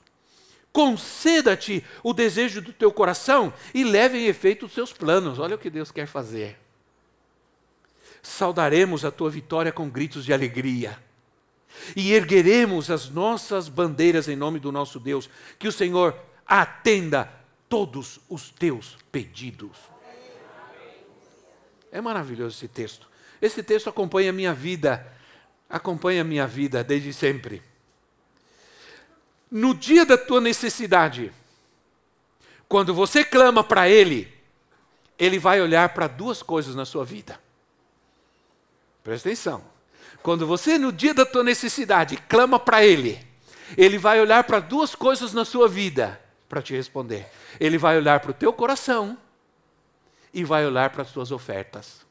Conceda-te 0.79 1.83
o 2.01 2.13
desejo 2.13 2.61
do 2.61 2.71
teu 2.71 2.89
coração 2.89 3.51
e 3.73 3.83
leve 3.83 4.17
em 4.17 4.27
efeito 4.27 4.65
os 4.65 4.71
seus 4.71 4.93
planos. 4.93 5.37
Olha 5.37 5.55
o 5.55 5.59
que 5.59 5.69
Deus 5.69 5.91
quer 5.91 6.07
fazer. 6.07 6.57
Saudaremos 8.23 9.03
a 9.03 9.11
tua 9.11 9.29
vitória 9.29 9.73
com 9.73 9.89
gritos 9.89 10.23
de 10.23 10.31
alegria 10.31 10.97
e 11.97 12.13
ergueremos 12.13 12.89
as 12.89 13.09
nossas 13.09 13.67
bandeiras 13.67 14.29
em 14.29 14.37
nome 14.37 14.57
do 14.57 14.71
nosso 14.71 15.01
Deus. 15.01 15.29
Que 15.59 15.67
o 15.67 15.71
Senhor 15.71 16.17
atenda 16.47 17.29
todos 17.67 18.21
os 18.29 18.49
teus 18.49 18.97
pedidos. 19.11 19.75
É 21.91 21.99
maravilhoso 21.99 22.55
esse 22.55 22.69
texto. 22.69 23.09
Esse 23.41 23.61
texto 23.61 23.89
acompanha 23.89 24.29
a 24.29 24.33
minha 24.33 24.53
vida, 24.53 25.05
acompanha 25.69 26.21
a 26.21 26.23
minha 26.23 26.47
vida 26.47 26.81
desde 26.85 27.11
sempre. 27.11 27.68
No 29.51 29.73
dia 29.73 30.05
da 30.05 30.17
tua 30.17 30.39
necessidade, 30.39 31.31
quando 32.67 32.93
você 32.93 33.23
clama 33.23 33.63
para 33.63 33.89
Ele, 33.89 34.31
Ele 35.17 35.39
vai 35.39 35.59
olhar 35.59 35.89
para 35.89 36.07
duas 36.07 36.43
coisas 36.43 36.75
na 36.75 36.85
sua 36.85 37.03
vida. 37.03 37.39
Presta 39.03 39.29
atenção. 39.29 39.63
Quando 40.21 40.45
você, 40.45 40.77
no 40.77 40.91
dia 40.91 41.13
da 41.13 41.25
tua 41.25 41.43
necessidade, 41.43 42.17
clama 42.29 42.59
para 42.59 42.85
Ele, 42.85 43.25
Ele 43.77 43.97
vai 43.97 44.21
olhar 44.21 44.43
para 44.43 44.59
duas 44.59 44.93
coisas 44.93 45.33
na 45.33 45.45
sua 45.45 45.67
vida 45.67 46.21
para 46.47 46.61
te 46.61 46.75
responder. 46.75 47.27
Ele 47.59 47.77
vai 47.77 47.97
olhar 47.97 48.19
para 48.19 48.31
o 48.31 48.33
teu 48.33 48.53
coração 48.53 49.17
e 50.33 50.43
vai 50.43 50.65
olhar 50.65 50.89
para 50.89 51.03
as 51.03 51.11
tuas 51.11 51.31
ofertas. 51.31 52.08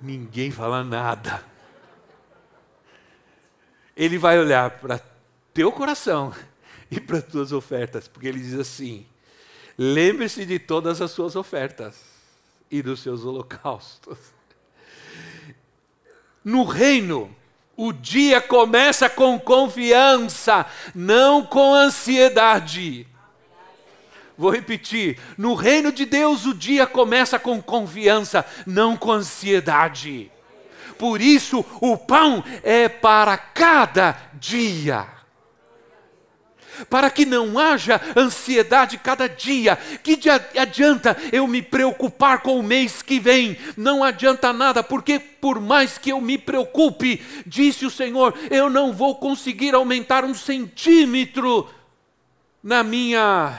Ninguém 0.00 0.50
fala 0.50 0.82
nada. 0.82 1.44
Ele 3.96 4.16
vai 4.16 4.38
olhar 4.38 4.70
para 4.78 5.00
teu 5.52 5.70
coração 5.70 6.34
e 6.90 6.98
para 6.98 7.18
as 7.18 7.24
tuas 7.24 7.52
ofertas, 7.52 8.08
porque 8.08 8.28
ele 8.28 8.40
diz 8.40 8.54
assim: 8.54 9.06
Lembre-se 9.76 10.46
de 10.46 10.58
todas 10.58 11.00
as 11.00 11.10
suas 11.10 11.36
ofertas 11.36 12.00
e 12.70 12.82
dos 12.82 13.00
seus 13.00 13.24
holocaustos. 13.24 14.18
No 16.42 16.64
reino, 16.64 17.34
o 17.76 17.92
dia 17.92 18.40
começa 18.40 19.08
com 19.08 19.38
confiança, 19.38 20.66
não 20.94 21.44
com 21.44 21.74
ansiedade. 21.74 23.06
Vou 24.40 24.50
repetir: 24.50 25.18
no 25.36 25.52
reino 25.52 25.92
de 25.92 26.06
Deus, 26.06 26.46
o 26.46 26.54
dia 26.54 26.86
começa 26.86 27.38
com 27.38 27.60
confiança, 27.60 28.42
não 28.66 28.96
com 28.96 29.12
ansiedade. 29.12 30.32
Por 30.96 31.20
isso, 31.20 31.62
o 31.78 31.94
pão 31.98 32.42
é 32.62 32.88
para 32.88 33.36
cada 33.36 34.16
dia. 34.32 35.06
para 36.88 37.10
que 37.10 37.26
não 37.26 37.58
haja 37.58 38.00
ansiedade 38.16 38.96
cada 38.96 39.28
dia. 39.28 39.76
Que 40.02 40.18
adianta 40.58 41.14
eu 41.30 41.46
me 41.46 41.60
preocupar 41.60 42.40
com 42.40 42.58
o 42.58 42.62
mês 42.62 43.02
que 43.02 43.20
vem? 43.20 43.58
Não 43.76 44.02
adianta 44.02 44.54
nada, 44.54 44.82
porque 44.82 45.18
por 45.18 45.60
mais 45.60 45.98
que 45.98 46.08
eu 46.08 46.18
me 46.18 46.38
preocupe, 46.38 47.22
disse 47.44 47.84
o 47.84 47.90
Senhor, 47.90 48.32
eu 48.50 48.70
não 48.70 48.90
vou 48.90 49.16
conseguir 49.16 49.74
aumentar 49.74 50.24
um 50.24 50.32
centímetro 50.34 51.68
na 52.62 52.82
minha 52.82 53.58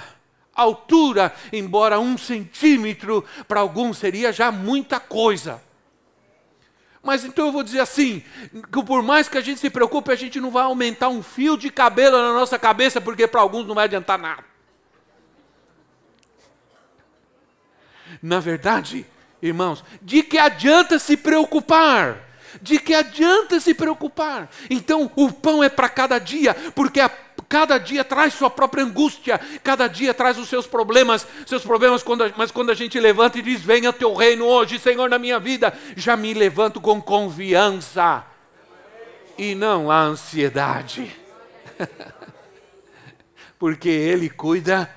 altura, 0.61 1.33
embora 1.51 1.99
um 1.99 2.17
centímetro 2.17 3.25
para 3.47 3.59
alguns 3.59 3.97
seria 3.97 4.31
já 4.31 4.51
muita 4.51 4.99
coisa. 4.99 5.61
Mas 7.03 7.25
então 7.25 7.47
eu 7.47 7.51
vou 7.51 7.63
dizer 7.63 7.79
assim: 7.79 8.23
que 8.71 8.83
por 8.83 9.01
mais 9.01 9.27
que 9.27 9.37
a 9.37 9.41
gente 9.41 9.59
se 9.59 9.69
preocupe, 9.69 10.11
a 10.11 10.15
gente 10.15 10.39
não 10.39 10.51
vai 10.51 10.63
aumentar 10.63 11.09
um 11.09 11.23
fio 11.23 11.57
de 11.57 11.69
cabelo 11.69 12.17
na 12.17 12.33
nossa 12.33 12.59
cabeça, 12.59 13.01
porque 13.01 13.27
para 13.27 13.41
alguns 13.41 13.65
não 13.65 13.75
vai 13.75 13.85
adiantar 13.85 14.19
nada. 14.19 14.43
Na 18.21 18.39
verdade, 18.39 19.05
irmãos, 19.41 19.83
de 20.01 20.21
que 20.21 20.37
adianta 20.37 20.99
se 20.99 21.17
preocupar? 21.17 22.29
De 22.61 22.77
que 22.77 22.93
adianta 22.93 23.59
se 23.59 23.73
preocupar? 23.73 24.49
Então, 24.69 25.09
o 25.15 25.31
pão 25.31 25.63
é 25.63 25.69
para 25.69 25.87
cada 25.87 26.19
dia, 26.19 26.53
porque 26.75 26.99
a 26.99 27.09
Cada 27.51 27.77
dia 27.77 28.05
traz 28.05 28.33
sua 28.33 28.49
própria 28.49 28.85
angústia, 28.85 29.37
cada 29.61 29.85
dia 29.85 30.13
traz 30.13 30.37
os 30.37 30.47
seus 30.47 30.65
problemas, 30.65 31.27
seus 31.45 31.63
problemas, 31.63 32.01
quando, 32.01 32.33
mas 32.37 32.49
quando 32.49 32.69
a 32.69 32.73
gente 32.73 32.97
levanta 32.97 33.39
e 33.39 33.41
diz: 33.41 33.59
Venha 33.59 33.91
teu 33.91 34.13
reino 34.13 34.45
hoje, 34.45 34.79
Senhor, 34.79 35.09
na 35.09 35.19
minha 35.19 35.37
vida, 35.37 35.77
já 35.97 36.15
me 36.15 36.33
levanto 36.33 36.79
com 36.79 37.01
confiança 37.01 38.25
e 39.37 39.53
não 39.53 39.91
a 39.91 39.99
ansiedade, 39.99 41.13
porque 43.59 43.89
Ele 43.89 44.29
cuida 44.29 44.89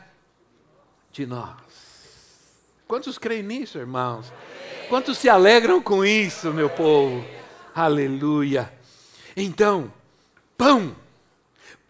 de 1.10 1.26
nós. 1.26 1.56
Quantos 2.86 3.18
creem 3.18 3.42
nisso, 3.42 3.78
irmãos? 3.78 4.32
Quantos 4.88 5.18
se 5.18 5.28
alegram 5.28 5.82
com 5.82 6.04
isso, 6.04 6.52
meu 6.52 6.70
povo? 6.70 7.24
Aleluia. 7.74 8.72
Então, 9.36 9.92
pão, 10.56 10.94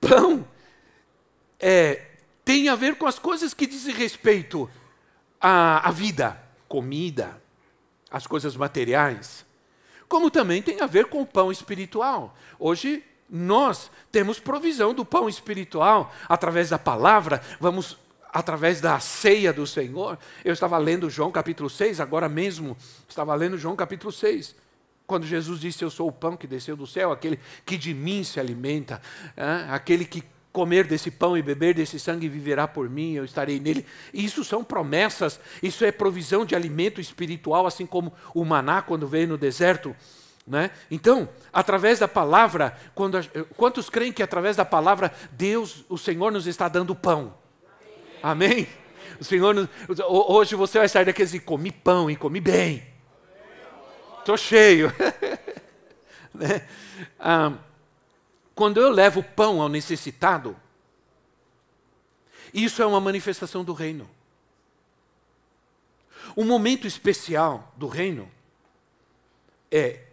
pão 0.01 0.54
é, 1.67 2.03
tem 2.45 2.69
a 2.69 2.75
ver 2.75 2.97
com 2.97 3.07
as 3.07 3.19
coisas 3.19 3.55
que 3.55 3.67
dizem 3.67 3.95
respeito 3.95 4.69
à, 5.41 5.89
à 5.89 5.91
vida, 5.91 6.39
comida, 6.69 7.41
as 8.11 8.27
coisas 8.27 8.55
materiais, 8.55 9.47
como 10.07 10.31
também 10.31 10.61
tem 10.61 10.83
a 10.83 10.87
ver 10.87 11.07
com 11.07 11.23
o 11.23 11.27
pão 11.27 11.51
espiritual. 11.51 12.37
Hoje 12.59 13.03
nós 13.31 13.91
temos 14.13 14.39
provisão 14.39 14.93
do 14.93 15.07
pão 15.07 15.27
espiritual 15.27 16.13
através 16.29 16.69
da 16.69 16.79
palavra, 16.79 17.41
vamos 17.59 17.97
através 18.31 18.83
da 18.83 19.01
ceia 19.01 19.51
do 19.51 19.67
Senhor. 19.67 20.19
Eu 20.45 20.53
estava 20.53 20.77
lendo 20.77 21.09
João 21.09 21.33
capítulo 21.33 21.71
6, 21.71 21.99
agora 21.99 22.29
mesmo, 22.29 22.77
estava 23.09 23.35
lendo 23.35 23.57
João 23.57 23.75
capítulo 23.75 24.13
6. 24.13 24.55
Quando 25.07 25.27
Jesus 25.27 25.61
disse: 25.61 25.83
Eu 25.83 25.91
sou 25.91 26.09
o 26.09 26.13
pão 26.13 26.37
que 26.37 26.47
desceu 26.47 26.77
do 26.77 26.87
céu, 26.87 27.11
aquele 27.11 27.41
que 27.65 27.79
de 27.79 27.95
mim 27.95 28.23
se 28.23 28.39
alimenta, 28.39 29.01
aquele 29.71 30.05
que 30.05 30.23
comer 30.55 30.87
desse 30.87 31.11
pão 31.11 31.37
e 31.37 31.43
beber 31.43 31.75
desse 31.75 31.99
sangue 31.99 32.29
viverá 32.29 32.69
por 32.69 32.89
mim, 32.89 33.15
eu 33.15 33.25
estarei 33.25 33.59
nele. 33.59 33.85
Isso 34.13 34.45
são 34.45 34.63
promessas, 34.63 35.41
isso 35.61 35.85
é 35.85 35.91
provisão 35.91 36.47
de 36.47 36.55
alimento 36.55 37.01
espiritual, 37.01 37.67
assim 37.67 37.85
como 37.85 38.13
o 38.33 38.45
maná 38.45 38.81
quando 38.81 39.09
veio 39.09 39.27
no 39.27 39.37
deserto. 39.37 39.95
Né? 40.47 40.71
Então, 40.89 41.29
através 41.53 41.99
da 41.99 42.07
palavra, 42.07 42.79
quando, 42.95 43.19
quantos 43.57 43.91
creem 43.91 44.13
que 44.13 44.23
através 44.23 44.55
da 44.55 44.65
palavra 44.65 45.13
Deus, 45.33 45.85
o 45.89 45.99
Senhor 45.99 46.31
nos 46.31 46.47
está 46.47 46.69
dando 46.69 46.95
pão? 46.95 47.35
Amém? 48.23 48.53
Amém? 48.53 48.69
O 49.21 49.25
Senhor, 49.25 49.69
hoje 50.09 50.55
você 50.55 50.79
vai 50.79 50.89
sair 50.89 51.05
daqui 51.05 51.23
e 51.23 51.25
dizer, 51.25 51.41
comi 51.41 51.73
pão 51.73 52.09
e 52.09 52.15
comi 52.15 52.41
bem. 52.41 52.81
Estou 54.21 54.37
cheio. 54.37 54.93
né? 56.33 56.65
ah, 57.19 57.55
quando 58.55 58.81
eu 58.81 58.91
levo 58.91 59.23
pão 59.23 59.61
ao 59.61 59.69
necessitado, 59.69 60.57
isso 62.53 62.81
é 62.81 62.87
uma 62.87 63.01
manifestação 63.01 63.65
do 63.65 63.73
reino. 63.73 64.09
Um 66.37 66.45
momento 66.45 66.87
especial 66.87 67.73
do 67.77 67.87
reino 67.87 68.31
é 69.71 70.05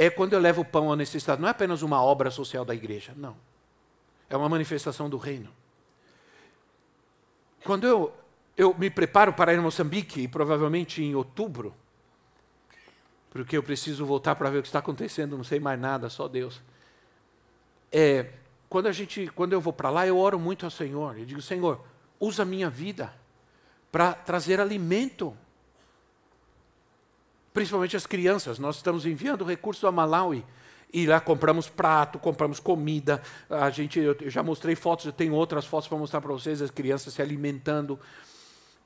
é 0.00 0.08
quando 0.08 0.32
eu 0.32 0.38
levo 0.38 0.64
pão 0.64 0.88
ao 0.88 0.94
necessitado. 0.94 1.42
Não 1.42 1.48
é 1.48 1.50
apenas 1.50 1.82
uma 1.82 2.00
obra 2.00 2.30
social 2.30 2.64
da 2.64 2.72
igreja, 2.72 3.12
não. 3.16 3.36
É 4.30 4.36
uma 4.36 4.48
manifestação 4.48 5.10
do 5.10 5.18
reino. 5.18 5.50
Quando 7.64 7.84
eu, 7.84 8.14
eu 8.56 8.72
me 8.78 8.88
preparo 8.88 9.32
para 9.32 9.52
ir 9.52 9.58
a 9.58 9.62
Moçambique, 9.62 10.28
provavelmente 10.28 11.02
em 11.02 11.16
outubro, 11.16 11.74
porque 13.30 13.56
eu 13.56 13.62
preciso 13.62 14.06
voltar 14.06 14.36
para 14.36 14.48
ver 14.50 14.58
o 14.58 14.62
que 14.62 14.68
está 14.68 14.78
acontecendo, 14.78 15.36
não 15.36 15.42
sei 15.42 15.58
mais 15.58 15.80
nada, 15.80 16.08
só 16.08 16.28
Deus 16.28 16.62
é, 17.90 18.26
quando 18.68 18.86
a 18.86 18.92
gente, 18.92 19.28
quando 19.28 19.52
eu 19.52 19.60
vou 19.60 19.72
para 19.72 19.90
lá, 19.90 20.06
eu 20.06 20.18
oro 20.18 20.38
muito 20.38 20.64
ao 20.64 20.70
Senhor. 20.70 21.18
Eu 21.18 21.24
digo, 21.24 21.40
Senhor, 21.40 21.80
usa 22.20 22.42
a 22.42 22.46
minha 22.46 22.68
vida 22.68 23.12
para 23.90 24.12
trazer 24.12 24.60
alimento. 24.60 25.36
Principalmente 27.52 27.96
as 27.96 28.06
crianças. 28.06 28.58
Nós 28.58 28.76
estamos 28.76 29.06
enviando 29.06 29.44
recursos 29.44 29.84
a 29.84 29.90
Malawi. 29.90 30.44
E 30.92 31.06
lá 31.06 31.20
compramos 31.20 31.68
prato, 31.68 32.18
compramos 32.18 32.60
comida. 32.60 33.22
A 33.50 33.68
gente, 33.70 33.98
eu 33.98 34.16
já 34.30 34.42
mostrei 34.42 34.74
fotos, 34.74 35.06
eu 35.06 35.12
tenho 35.12 35.34
outras 35.34 35.66
fotos 35.66 35.88
para 35.88 35.98
mostrar 35.98 36.20
para 36.20 36.32
vocês, 36.32 36.62
as 36.62 36.70
crianças 36.70 37.12
se 37.14 37.20
alimentando. 37.20 37.98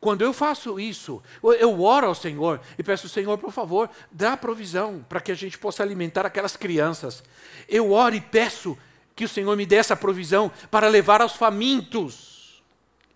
Quando 0.01 0.23
eu 0.23 0.33
faço 0.33 0.81
isso, 0.81 1.23
eu 1.61 1.81
oro 1.81 2.09
ao 2.09 2.15
Senhor 2.15 2.61
e 2.77 2.83
peço, 2.83 3.09
Senhor, 3.09 3.39
por 3.39 3.53
favor, 3.53 3.89
dá 4.11 4.37
provisão 4.37 5.05
para 5.09 5.21
que 5.21 5.31
a 5.31 5.35
gente 5.37 5.57
possa 5.57 5.85
alimentar 5.85 6.27
aquelas 6.27 6.57
crianças. 6.57 7.23
Eu 7.69 7.93
oro 7.93 8.17
e 8.17 8.21
peço 8.21 8.77
que 9.15 9.25
o 9.25 9.29
Senhor 9.29 9.57
me 9.57 9.67
dê 9.67 9.77
essa 9.77 9.97
provisão 9.97 10.51
para 10.71 10.89
levar 10.89 11.21
aos 11.21 11.35
famintos. 11.35 12.63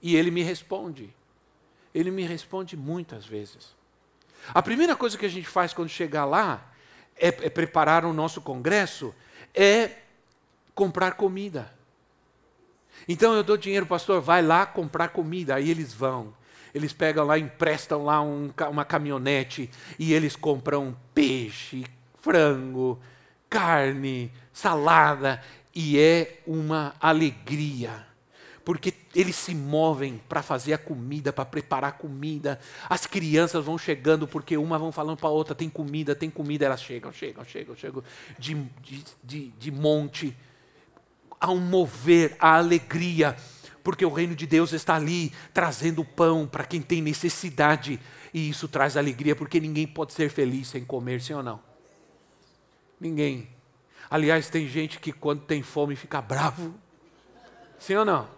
E 0.03 0.14
ele 0.14 0.30
me 0.30 0.42
responde. 0.42 1.14
Ele 1.94 2.11
me 2.11 2.22
responde 2.22 2.76
muitas 2.76 3.24
vezes. 3.24 3.74
A 4.53 4.62
primeira 4.62 4.94
coisa 4.94 5.16
que 5.16 5.26
a 5.26 5.30
gente 5.30 5.49
faz 5.49 5.72
quando 5.72 5.88
chegar 5.88 6.24
lá 6.24 6.72
é, 7.16 7.28
é 7.28 7.51
preparar 7.51 8.05
o 8.05 8.12
nosso 8.12 8.40
congresso, 8.40 9.14
é 9.55 9.90
comprar 10.74 11.12
comida. 11.12 11.72
Então 13.09 13.34
eu 13.34 13.42
dou 13.42 13.57
dinheiro, 13.57 13.86
pastor, 13.86 14.20
vai 14.20 14.42
lá 14.42 14.66
comprar 14.66 15.09
comida. 15.09 15.55
Aí 15.55 15.70
eles 15.70 15.92
vão. 15.92 16.34
Eles 16.74 16.92
pegam 16.92 17.24
lá, 17.24 17.38
emprestam 17.38 18.05
lá 18.05 18.20
um, 18.20 18.53
uma 18.70 18.84
caminhonete 18.84 19.70
e 19.99 20.12
eles 20.12 20.36
compram 20.36 20.94
peixe, 21.14 21.86
frango, 22.20 23.01
carne, 23.49 24.30
salada 24.53 25.42
e 25.76 25.98
é 25.98 26.40
uma 26.46 26.96
alegria, 26.98 28.06
porque 28.64 28.94
eles 29.14 29.36
se 29.36 29.54
movem 29.54 30.18
para 30.26 30.42
fazer 30.42 30.72
a 30.72 30.78
comida, 30.78 31.34
para 31.34 31.44
preparar 31.44 31.90
a 31.90 31.92
comida. 31.92 32.58
As 32.88 33.04
crianças 33.04 33.62
vão 33.62 33.76
chegando, 33.76 34.26
porque 34.26 34.56
uma 34.56 34.78
vão 34.78 34.90
falando 34.90 35.18
para 35.18 35.28
a 35.28 35.32
outra: 35.32 35.54
tem 35.54 35.68
comida, 35.68 36.14
tem 36.14 36.30
comida. 36.30 36.64
Elas 36.64 36.80
chegam, 36.80 37.12
chegam, 37.12 37.44
chegam, 37.44 37.76
chegam 37.76 38.02
de, 38.38 38.54
de, 38.54 39.04
de, 39.22 39.48
de 39.50 39.70
monte. 39.70 40.34
Há 41.38 41.50
um 41.50 41.60
mover, 41.60 42.34
a 42.40 42.56
alegria, 42.56 43.36
porque 43.84 44.06
o 44.06 44.10
reino 44.10 44.34
de 44.34 44.46
Deus 44.46 44.72
está 44.72 44.96
ali 44.96 45.30
trazendo 45.52 46.02
pão 46.02 46.46
para 46.46 46.64
quem 46.64 46.80
tem 46.80 47.02
necessidade. 47.02 48.00
E 48.32 48.48
isso 48.48 48.66
traz 48.66 48.96
alegria, 48.96 49.36
porque 49.36 49.60
ninguém 49.60 49.86
pode 49.86 50.14
ser 50.14 50.30
feliz 50.30 50.68
sem 50.68 50.86
comer, 50.86 51.20
sim 51.20 51.34
ou 51.34 51.42
não? 51.42 51.60
Ninguém. 52.98 53.55
Aliás, 54.09 54.48
tem 54.48 54.68
gente 54.68 54.98
que 54.98 55.12
quando 55.12 55.42
tem 55.42 55.62
fome 55.62 55.96
fica 55.96 56.20
bravo. 56.20 56.74
Sim 57.78 57.96
ou 57.96 58.04
não? 58.04 58.28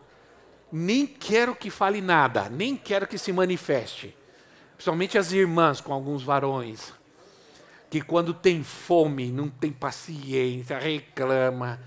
Nem 0.70 1.06
quero 1.06 1.54
que 1.54 1.70
fale 1.70 2.00
nada, 2.00 2.48
nem 2.48 2.76
quero 2.76 3.06
que 3.06 3.18
se 3.18 3.32
manifeste. 3.32 4.14
Principalmente 4.74 5.18
as 5.18 5.32
irmãs 5.32 5.80
com 5.80 5.92
alguns 5.92 6.22
varões. 6.22 6.92
Que 7.90 8.00
quando 8.00 8.34
tem 8.34 8.62
fome, 8.62 9.30
não 9.30 9.48
tem 9.48 9.72
paciência, 9.72 10.78
reclama, 10.78 11.80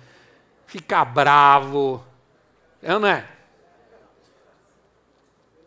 fica 0.66 1.06
bravo. 1.06 2.04
É 2.82 2.94
ou 2.94 3.00
não 3.00 3.08
é? 3.08 3.28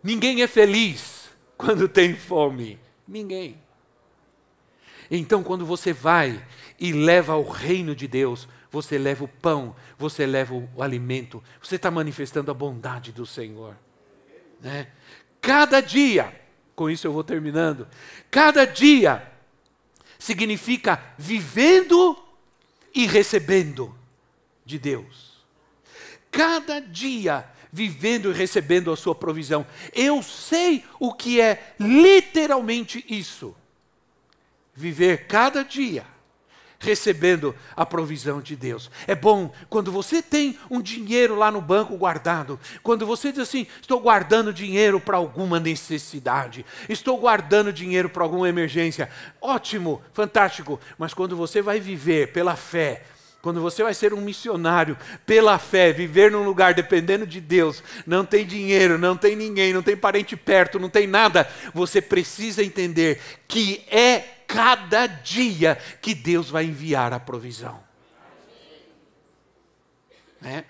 Ninguém 0.03 0.43
é 0.43 0.47
feliz 0.47 1.31
quando 1.57 1.89
tem 1.89 2.15
fome. 2.15 2.79
Ninguém. 3.07 3.63
Então, 5.11 5.43
quando 5.43 5.65
você 5.65 5.93
vai 5.93 6.45
e 6.85 6.93
leva 6.93 7.35
o 7.35 7.49
reino 7.49 7.97
de 7.97 8.07
Deus, 8.07 8.47
você 8.71 8.99
leva 8.99 9.25
o 9.25 9.29
pão, 9.29 9.75
você 9.97 10.27
leva 10.27 10.53
o 10.55 10.83
alimento, 10.83 11.43
você 11.63 11.77
está 11.77 11.91
manifestando 11.91 12.51
a 12.51 12.55
bondade 12.55 13.11
do 13.11 13.25
Senhor. 13.25 13.75
Né? 14.61 14.89
Cada 15.41 15.81
dia, 15.81 16.39
com 16.77 16.91
isso 16.91 17.07
eu 17.07 17.13
vou 17.15 17.25
terminando, 17.25 17.89
cada 18.31 18.67
dia 18.67 19.27
significa 20.19 21.03
vivendo 21.17 22.23
e 22.95 23.07
recebendo 23.07 23.97
de 24.63 24.79
Deus. 24.79 25.43
Cada 26.31 26.81
dia 26.81 27.49
vivendo 27.73 28.31
e 28.31 28.35
recebendo 28.35 28.93
a 28.93 28.97
sua 28.97 29.15
provisão. 29.15 29.67
Eu 29.95 30.23
sei 30.23 30.85
o 31.01 31.15
que 31.15 31.41
é 31.41 31.75
literalmente 31.81 33.03
isso. 33.09 33.57
Viver 34.75 35.27
cada 35.27 35.63
dia 35.63 36.13
recebendo 36.85 37.55
a 37.75 37.85
provisão 37.85 38.41
de 38.41 38.55
Deus. 38.55 38.91
É 39.07 39.15
bom 39.15 39.53
quando 39.69 39.91
você 39.91 40.23
tem 40.23 40.59
um 40.71 40.81
dinheiro 40.81 41.35
lá 41.35 41.51
no 41.51 41.61
banco 41.61 41.97
guardado, 41.97 42.61
quando 42.83 43.07
você 43.07 43.33
diz 43.33 43.41
assim: 43.41 43.67
estou 43.81 44.01
guardando 44.01 44.53
dinheiro 44.53 45.01
para 45.01 45.17
alguma 45.17 45.59
necessidade, 45.59 46.65
estou 46.89 47.19
guardando 47.19 47.73
dinheiro 47.73 48.09
para 48.09 48.23
alguma 48.23 48.49
emergência. 48.49 49.09
Ótimo, 49.41 50.03
fantástico. 50.13 50.79
Mas 50.99 51.15
quando 51.15 51.37
você 51.37 51.61
vai 51.61 51.81
viver 51.81 52.33
pela 52.33 52.55
fé, 52.55 53.05
quando 53.45 53.61
você 53.61 53.83
vai 53.83 53.93
ser 53.93 54.15
um 54.15 54.23
missionário 54.23 54.97
pela 55.27 55.59
fé, 55.59 55.93
viver 55.93 56.31
num 56.31 56.45
lugar 56.45 56.73
dependendo 56.73 57.27
de 57.27 57.43
Deus, 57.43 57.83
não 58.07 58.25
tem 58.25 58.47
dinheiro, 58.47 58.97
não 58.97 59.19
tem 59.19 59.37
ninguém, 59.37 59.71
não 59.71 59.83
tem 59.83 59.95
parente 59.95 60.35
perto, 60.35 60.79
não 60.79 60.89
tem 60.89 61.07
nada, 61.07 61.47
você 61.75 62.01
precisa 62.01 62.65
entender 62.65 63.21
que 63.47 63.85
é 63.91 64.34
cada 64.55 65.07
dia 65.07 65.75
que 66.01 66.15
Deus 66.15 66.49
vai 66.49 66.65
enviar 66.65 67.13
a 67.13 67.19
provisão. 67.19 67.83
É? 70.43 70.65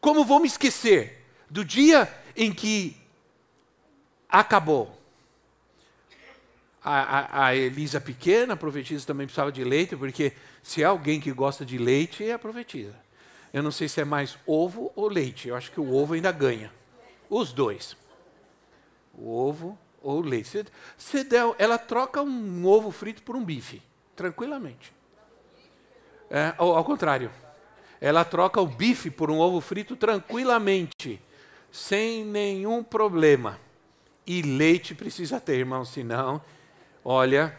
Como 0.00 0.24
vou 0.24 0.40
me 0.40 0.46
esquecer 0.46 1.24
do 1.48 1.64
dia 1.64 2.12
em 2.36 2.52
que 2.52 2.96
acabou? 4.28 5.00
A, 6.82 7.18
a, 7.18 7.46
a 7.46 7.56
Elisa 7.56 7.98
pequena, 7.98 8.52
a 8.52 8.56
profetisa 8.56 9.06
também 9.06 9.26
precisava 9.26 9.50
de 9.50 9.64
leite, 9.64 9.96
porque 9.96 10.34
se 10.62 10.82
é 10.82 10.84
alguém 10.84 11.18
que 11.18 11.32
gosta 11.32 11.64
de 11.64 11.78
leite, 11.78 12.22
é 12.22 12.34
a 12.34 12.38
profetisa. 12.38 12.94
Eu 13.54 13.62
não 13.62 13.70
sei 13.70 13.88
se 13.88 14.00
é 14.00 14.04
mais 14.04 14.36
ovo 14.46 14.92
ou 14.94 15.08
leite. 15.08 15.48
Eu 15.48 15.56
acho 15.56 15.70
que 15.70 15.80
o 15.80 15.94
ovo 15.94 16.12
ainda 16.12 16.30
ganha. 16.30 16.70
Os 17.30 17.52
dois. 17.52 17.96
O 19.14 19.30
ovo 19.30 19.78
ou 20.04 20.20
leite. 20.20 20.64
Se, 20.96 21.24
der, 21.24 21.54
ela 21.58 21.78
troca 21.78 22.22
um 22.22 22.66
ovo 22.66 22.90
frito 22.90 23.22
por 23.22 23.34
um 23.34 23.44
bife, 23.44 23.82
tranquilamente. 24.14 24.92
É, 26.30 26.54
ao, 26.56 26.76
ao 26.76 26.84
contrário. 26.84 27.30
Ela 28.00 28.24
troca 28.24 28.60
o 28.60 28.66
bife 28.66 29.10
por 29.10 29.30
um 29.30 29.38
ovo 29.38 29.60
frito 29.60 29.96
tranquilamente, 29.96 31.20
sem 31.72 32.24
nenhum 32.24 32.82
problema. 32.84 33.58
E 34.26 34.42
leite 34.42 34.94
precisa 34.94 35.40
ter, 35.40 35.58
irmão, 35.58 35.84
senão, 35.84 36.42
olha, 37.02 37.56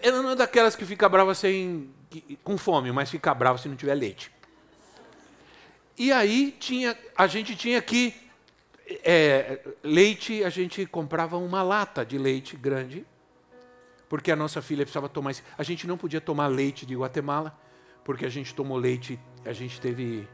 ela 0.00 0.22
não 0.22 0.30
é 0.30 0.36
daquelas 0.36 0.76
que 0.76 0.84
fica 0.84 1.08
brava 1.08 1.34
sem, 1.34 1.90
com 2.44 2.56
fome, 2.56 2.92
mas 2.92 3.10
fica 3.10 3.34
brava 3.34 3.58
se 3.58 3.68
não 3.68 3.76
tiver 3.76 3.94
leite. 3.94 4.30
E 5.98 6.12
aí 6.12 6.54
tinha, 6.58 6.96
a 7.16 7.26
gente 7.26 7.56
tinha 7.56 7.80
que 7.80 8.25
é, 8.88 9.60
leite, 9.82 10.44
a 10.44 10.48
gente 10.48 10.86
comprava 10.86 11.36
uma 11.36 11.62
lata 11.62 12.04
de 12.04 12.16
leite 12.16 12.56
grande, 12.56 13.04
porque 14.08 14.30
a 14.30 14.36
nossa 14.36 14.62
filha 14.62 14.84
precisava 14.84 15.08
tomar. 15.08 15.34
A 15.58 15.62
gente 15.62 15.86
não 15.86 15.96
podia 15.96 16.20
tomar 16.20 16.46
leite 16.46 16.86
de 16.86 16.94
Guatemala, 16.94 17.58
porque 18.04 18.24
a 18.24 18.28
gente 18.28 18.54
tomou 18.54 18.78
leite, 18.78 19.18
a 19.44 19.52
gente 19.52 19.80
teve 19.80 20.28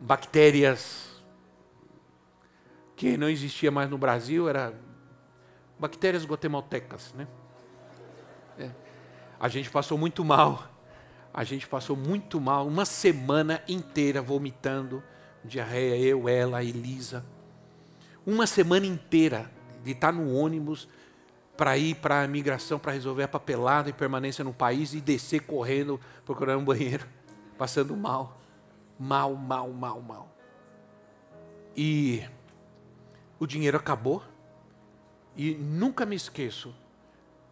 bactérias 0.00 1.22
que 2.96 3.16
não 3.16 3.28
existia 3.28 3.70
mais 3.70 3.88
no 3.88 3.96
Brasil, 3.96 4.48
era 4.48 4.74
bactérias 5.78 6.26
guatemaltecas, 6.26 7.14
né? 7.14 7.26
É. 8.58 8.70
A 9.38 9.48
gente 9.48 9.70
passou 9.70 9.96
muito 9.96 10.24
mal. 10.24 10.68
A 11.32 11.44
gente 11.44 11.66
passou 11.68 11.96
muito 11.96 12.40
mal, 12.40 12.66
uma 12.66 12.84
semana 12.84 13.62
inteira 13.68 14.20
vomitando, 14.20 15.00
diarreia, 15.44 15.96
eu, 15.96 16.28
ela, 16.28 16.62
Elisa. 16.62 17.24
Uma 18.30 18.46
semana 18.46 18.86
inteira 18.86 19.50
de 19.82 19.90
estar 19.90 20.12
no 20.12 20.32
ônibus 20.32 20.88
para 21.56 21.76
ir 21.76 21.96
para 21.96 22.22
a 22.22 22.28
migração, 22.28 22.78
para 22.78 22.92
resolver 22.92 23.24
a 23.24 23.28
papelada 23.28 23.90
e 23.90 23.92
permanência 23.92 24.44
no 24.44 24.54
país 24.54 24.94
e 24.94 25.00
descer 25.00 25.40
correndo, 25.40 25.98
procurando 26.24 26.60
um 26.60 26.64
banheiro, 26.64 27.04
passando 27.58 27.96
mal. 27.96 28.40
Mal, 28.96 29.34
mal, 29.34 29.68
mal, 29.72 30.00
mal. 30.00 30.36
E 31.76 32.22
o 33.40 33.48
dinheiro 33.48 33.76
acabou. 33.76 34.22
E 35.36 35.56
nunca 35.56 36.06
me 36.06 36.14
esqueço 36.14 36.72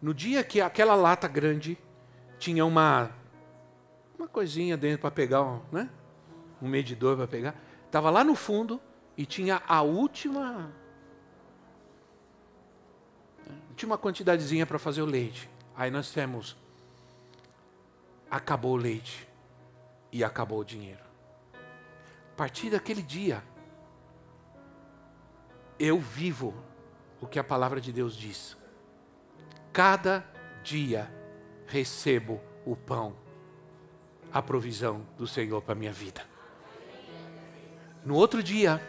no 0.01 0.13
dia 0.13 0.45
que 0.45 0.61
aquela 0.61 0.95
lata 0.95 1.27
grande 1.27 1.77
tinha 2.37 2.65
uma 2.65 3.11
uma 4.17 4.29
coisinha 4.29 4.77
dentro 4.77 5.01
para 5.01 5.11
pegar, 5.11 5.43
um, 5.43 5.61
né? 5.73 5.89
Um 6.61 6.69
medidor 6.69 7.17
para 7.17 7.27
pegar, 7.27 7.55
estava 7.85 8.09
lá 8.09 8.23
no 8.23 8.33
fundo 8.33 8.79
e 9.19 9.25
tinha 9.25 9.61
a 9.67 9.81
última 9.81 10.71
última 13.67 13.97
quantidadezinha 13.97 14.65
para 14.65 14.79
fazer 14.79 15.01
o 15.01 15.05
leite. 15.05 15.49
Aí 15.75 15.91
nós 15.91 16.09
temos 16.09 16.55
acabou 18.31 18.75
o 18.75 18.77
leite 18.77 19.27
e 20.09 20.23
acabou 20.23 20.61
o 20.61 20.63
dinheiro. 20.63 21.03
A 21.53 22.37
partir 22.37 22.69
daquele 22.69 23.01
dia 23.01 23.43
eu 25.77 25.99
vivo 25.99 26.55
o 27.19 27.27
que 27.27 27.39
a 27.39 27.43
palavra 27.43 27.81
de 27.81 27.91
Deus 27.91 28.15
diz 28.15 28.55
cada 29.73 30.25
dia 30.63 31.13
recebo 31.67 32.39
o 32.65 32.73
pão, 32.73 33.13
a 34.31 34.41
provisão 34.41 35.05
do 35.17 35.27
Senhor 35.27 35.61
para 35.61 35.75
minha 35.75 35.91
vida. 35.91 36.25
No 38.05 38.15
outro 38.15 38.41
dia, 38.41 38.81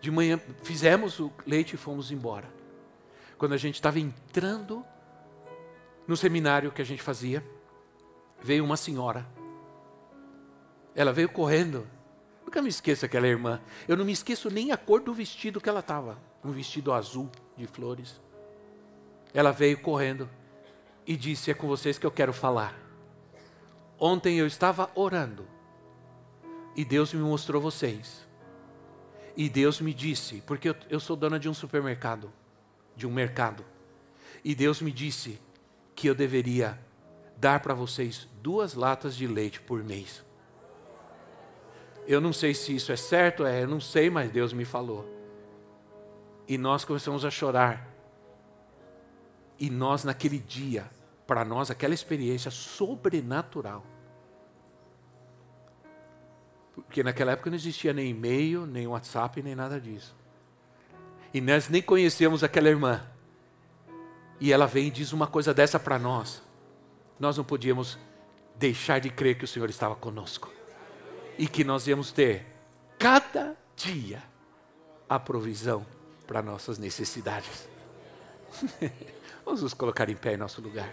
de 0.00 0.10
manhã, 0.10 0.40
fizemos 0.62 1.20
o 1.20 1.30
leite 1.46 1.74
e 1.74 1.78
fomos 1.78 2.10
embora. 2.10 2.48
Quando 3.36 3.52
a 3.52 3.56
gente 3.56 3.74
estava 3.74 3.98
entrando 3.98 4.84
no 6.06 6.16
seminário 6.16 6.72
que 6.72 6.82
a 6.82 6.84
gente 6.84 7.02
fazia, 7.02 7.44
veio 8.42 8.64
uma 8.64 8.76
senhora. 8.76 9.26
Ela 10.94 11.12
veio 11.12 11.28
correndo. 11.28 11.86
Nunca 12.44 12.60
me 12.60 12.68
esqueço 12.68 13.04
aquela 13.04 13.26
irmã. 13.26 13.60
Eu 13.86 13.96
não 13.96 14.04
me 14.04 14.12
esqueço 14.12 14.50
nem 14.50 14.72
a 14.72 14.76
cor 14.76 15.00
do 15.00 15.14
vestido 15.14 15.60
que 15.60 15.68
ela 15.68 15.80
estava. 15.80 16.18
Um 16.44 16.50
vestido 16.50 16.92
azul 16.92 17.30
de 17.56 17.66
flores. 17.66 18.20
Ela 19.32 19.52
veio 19.52 19.80
correndo 19.80 20.28
e 21.06 21.16
disse: 21.16 21.50
É 21.50 21.54
com 21.54 21.68
vocês 21.68 21.98
que 21.98 22.06
eu 22.06 22.10
quero 22.10 22.32
falar. 22.32 22.74
Ontem 23.98 24.38
eu 24.38 24.46
estava 24.46 24.90
orando 24.94 25.46
e 26.74 26.84
Deus 26.84 27.12
me 27.12 27.20
mostrou 27.20 27.60
vocês. 27.60 28.26
E 29.40 29.48
Deus 29.48 29.80
me 29.80 29.94
disse, 29.94 30.42
porque 30.46 30.68
eu, 30.68 30.76
eu 30.90 31.00
sou 31.00 31.16
dona 31.16 31.40
de 31.40 31.48
um 31.48 31.54
supermercado, 31.54 32.30
de 32.94 33.06
um 33.06 33.10
mercado. 33.10 33.64
E 34.44 34.54
Deus 34.54 34.82
me 34.82 34.92
disse 34.92 35.40
que 35.94 36.06
eu 36.06 36.14
deveria 36.14 36.78
dar 37.38 37.60
para 37.60 37.72
vocês 37.72 38.28
duas 38.42 38.74
latas 38.74 39.16
de 39.16 39.26
leite 39.26 39.58
por 39.58 39.82
mês. 39.82 40.22
Eu 42.06 42.20
não 42.20 42.34
sei 42.34 42.52
se 42.52 42.76
isso 42.76 42.92
é 42.92 42.96
certo, 42.96 43.46
é, 43.46 43.62
eu 43.62 43.66
não 43.66 43.80
sei, 43.80 44.10
mas 44.10 44.30
Deus 44.30 44.52
me 44.52 44.66
falou. 44.66 45.08
E 46.46 46.58
nós 46.58 46.84
começamos 46.84 47.24
a 47.24 47.30
chorar 47.30 47.88
e 49.58 49.70
nós, 49.70 50.04
naquele 50.04 50.38
dia, 50.38 50.84
para 51.26 51.46
nós, 51.46 51.70
aquela 51.70 51.94
experiência 51.94 52.50
sobrenatural. 52.50 53.86
Porque 56.74 57.02
naquela 57.02 57.32
época 57.32 57.50
não 57.50 57.56
existia 57.56 57.92
nem 57.92 58.10
e-mail, 58.10 58.66
nem 58.66 58.86
WhatsApp, 58.86 59.42
nem 59.42 59.54
nada 59.54 59.80
disso. 59.80 60.14
E 61.32 61.40
nós 61.40 61.68
nem 61.68 61.82
conhecíamos 61.82 62.42
aquela 62.42 62.68
irmã. 62.68 63.02
E 64.40 64.52
ela 64.52 64.66
vem 64.66 64.88
e 64.88 64.90
diz 64.90 65.12
uma 65.12 65.26
coisa 65.26 65.52
dessa 65.52 65.78
para 65.78 65.98
nós. 65.98 66.42
Nós 67.18 67.36
não 67.36 67.44
podíamos 67.44 67.98
deixar 68.56 69.00
de 69.00 69.10
crer 69.10 69.36
que 69.38 69.44
o 69.44 69.48
Senhor 69.48 69.68
estava 69.68 69.94
conosco. 69.94 70.50
E 71.38 71.46
que 71.46 71.64
nós 71.64 71.86
íamos 71.86 72.12
ter, 72.12 72.46
cada 72.98 73.56
dia, 73.76 74.22
a 75.08 75.18
provisão 75.18 75.86
para 76.26 76.42
nossas 76.42 76.78
necessidades. 76.78 77.68
Vamos 79.44 79.62
nos 79.62 79.74
colocar 79.74 80.08
em 80.08 80.16
pé 80.16 80.34
em 80.34 80.36
nosso 80.36 80.60
lugar. 80.60 80.92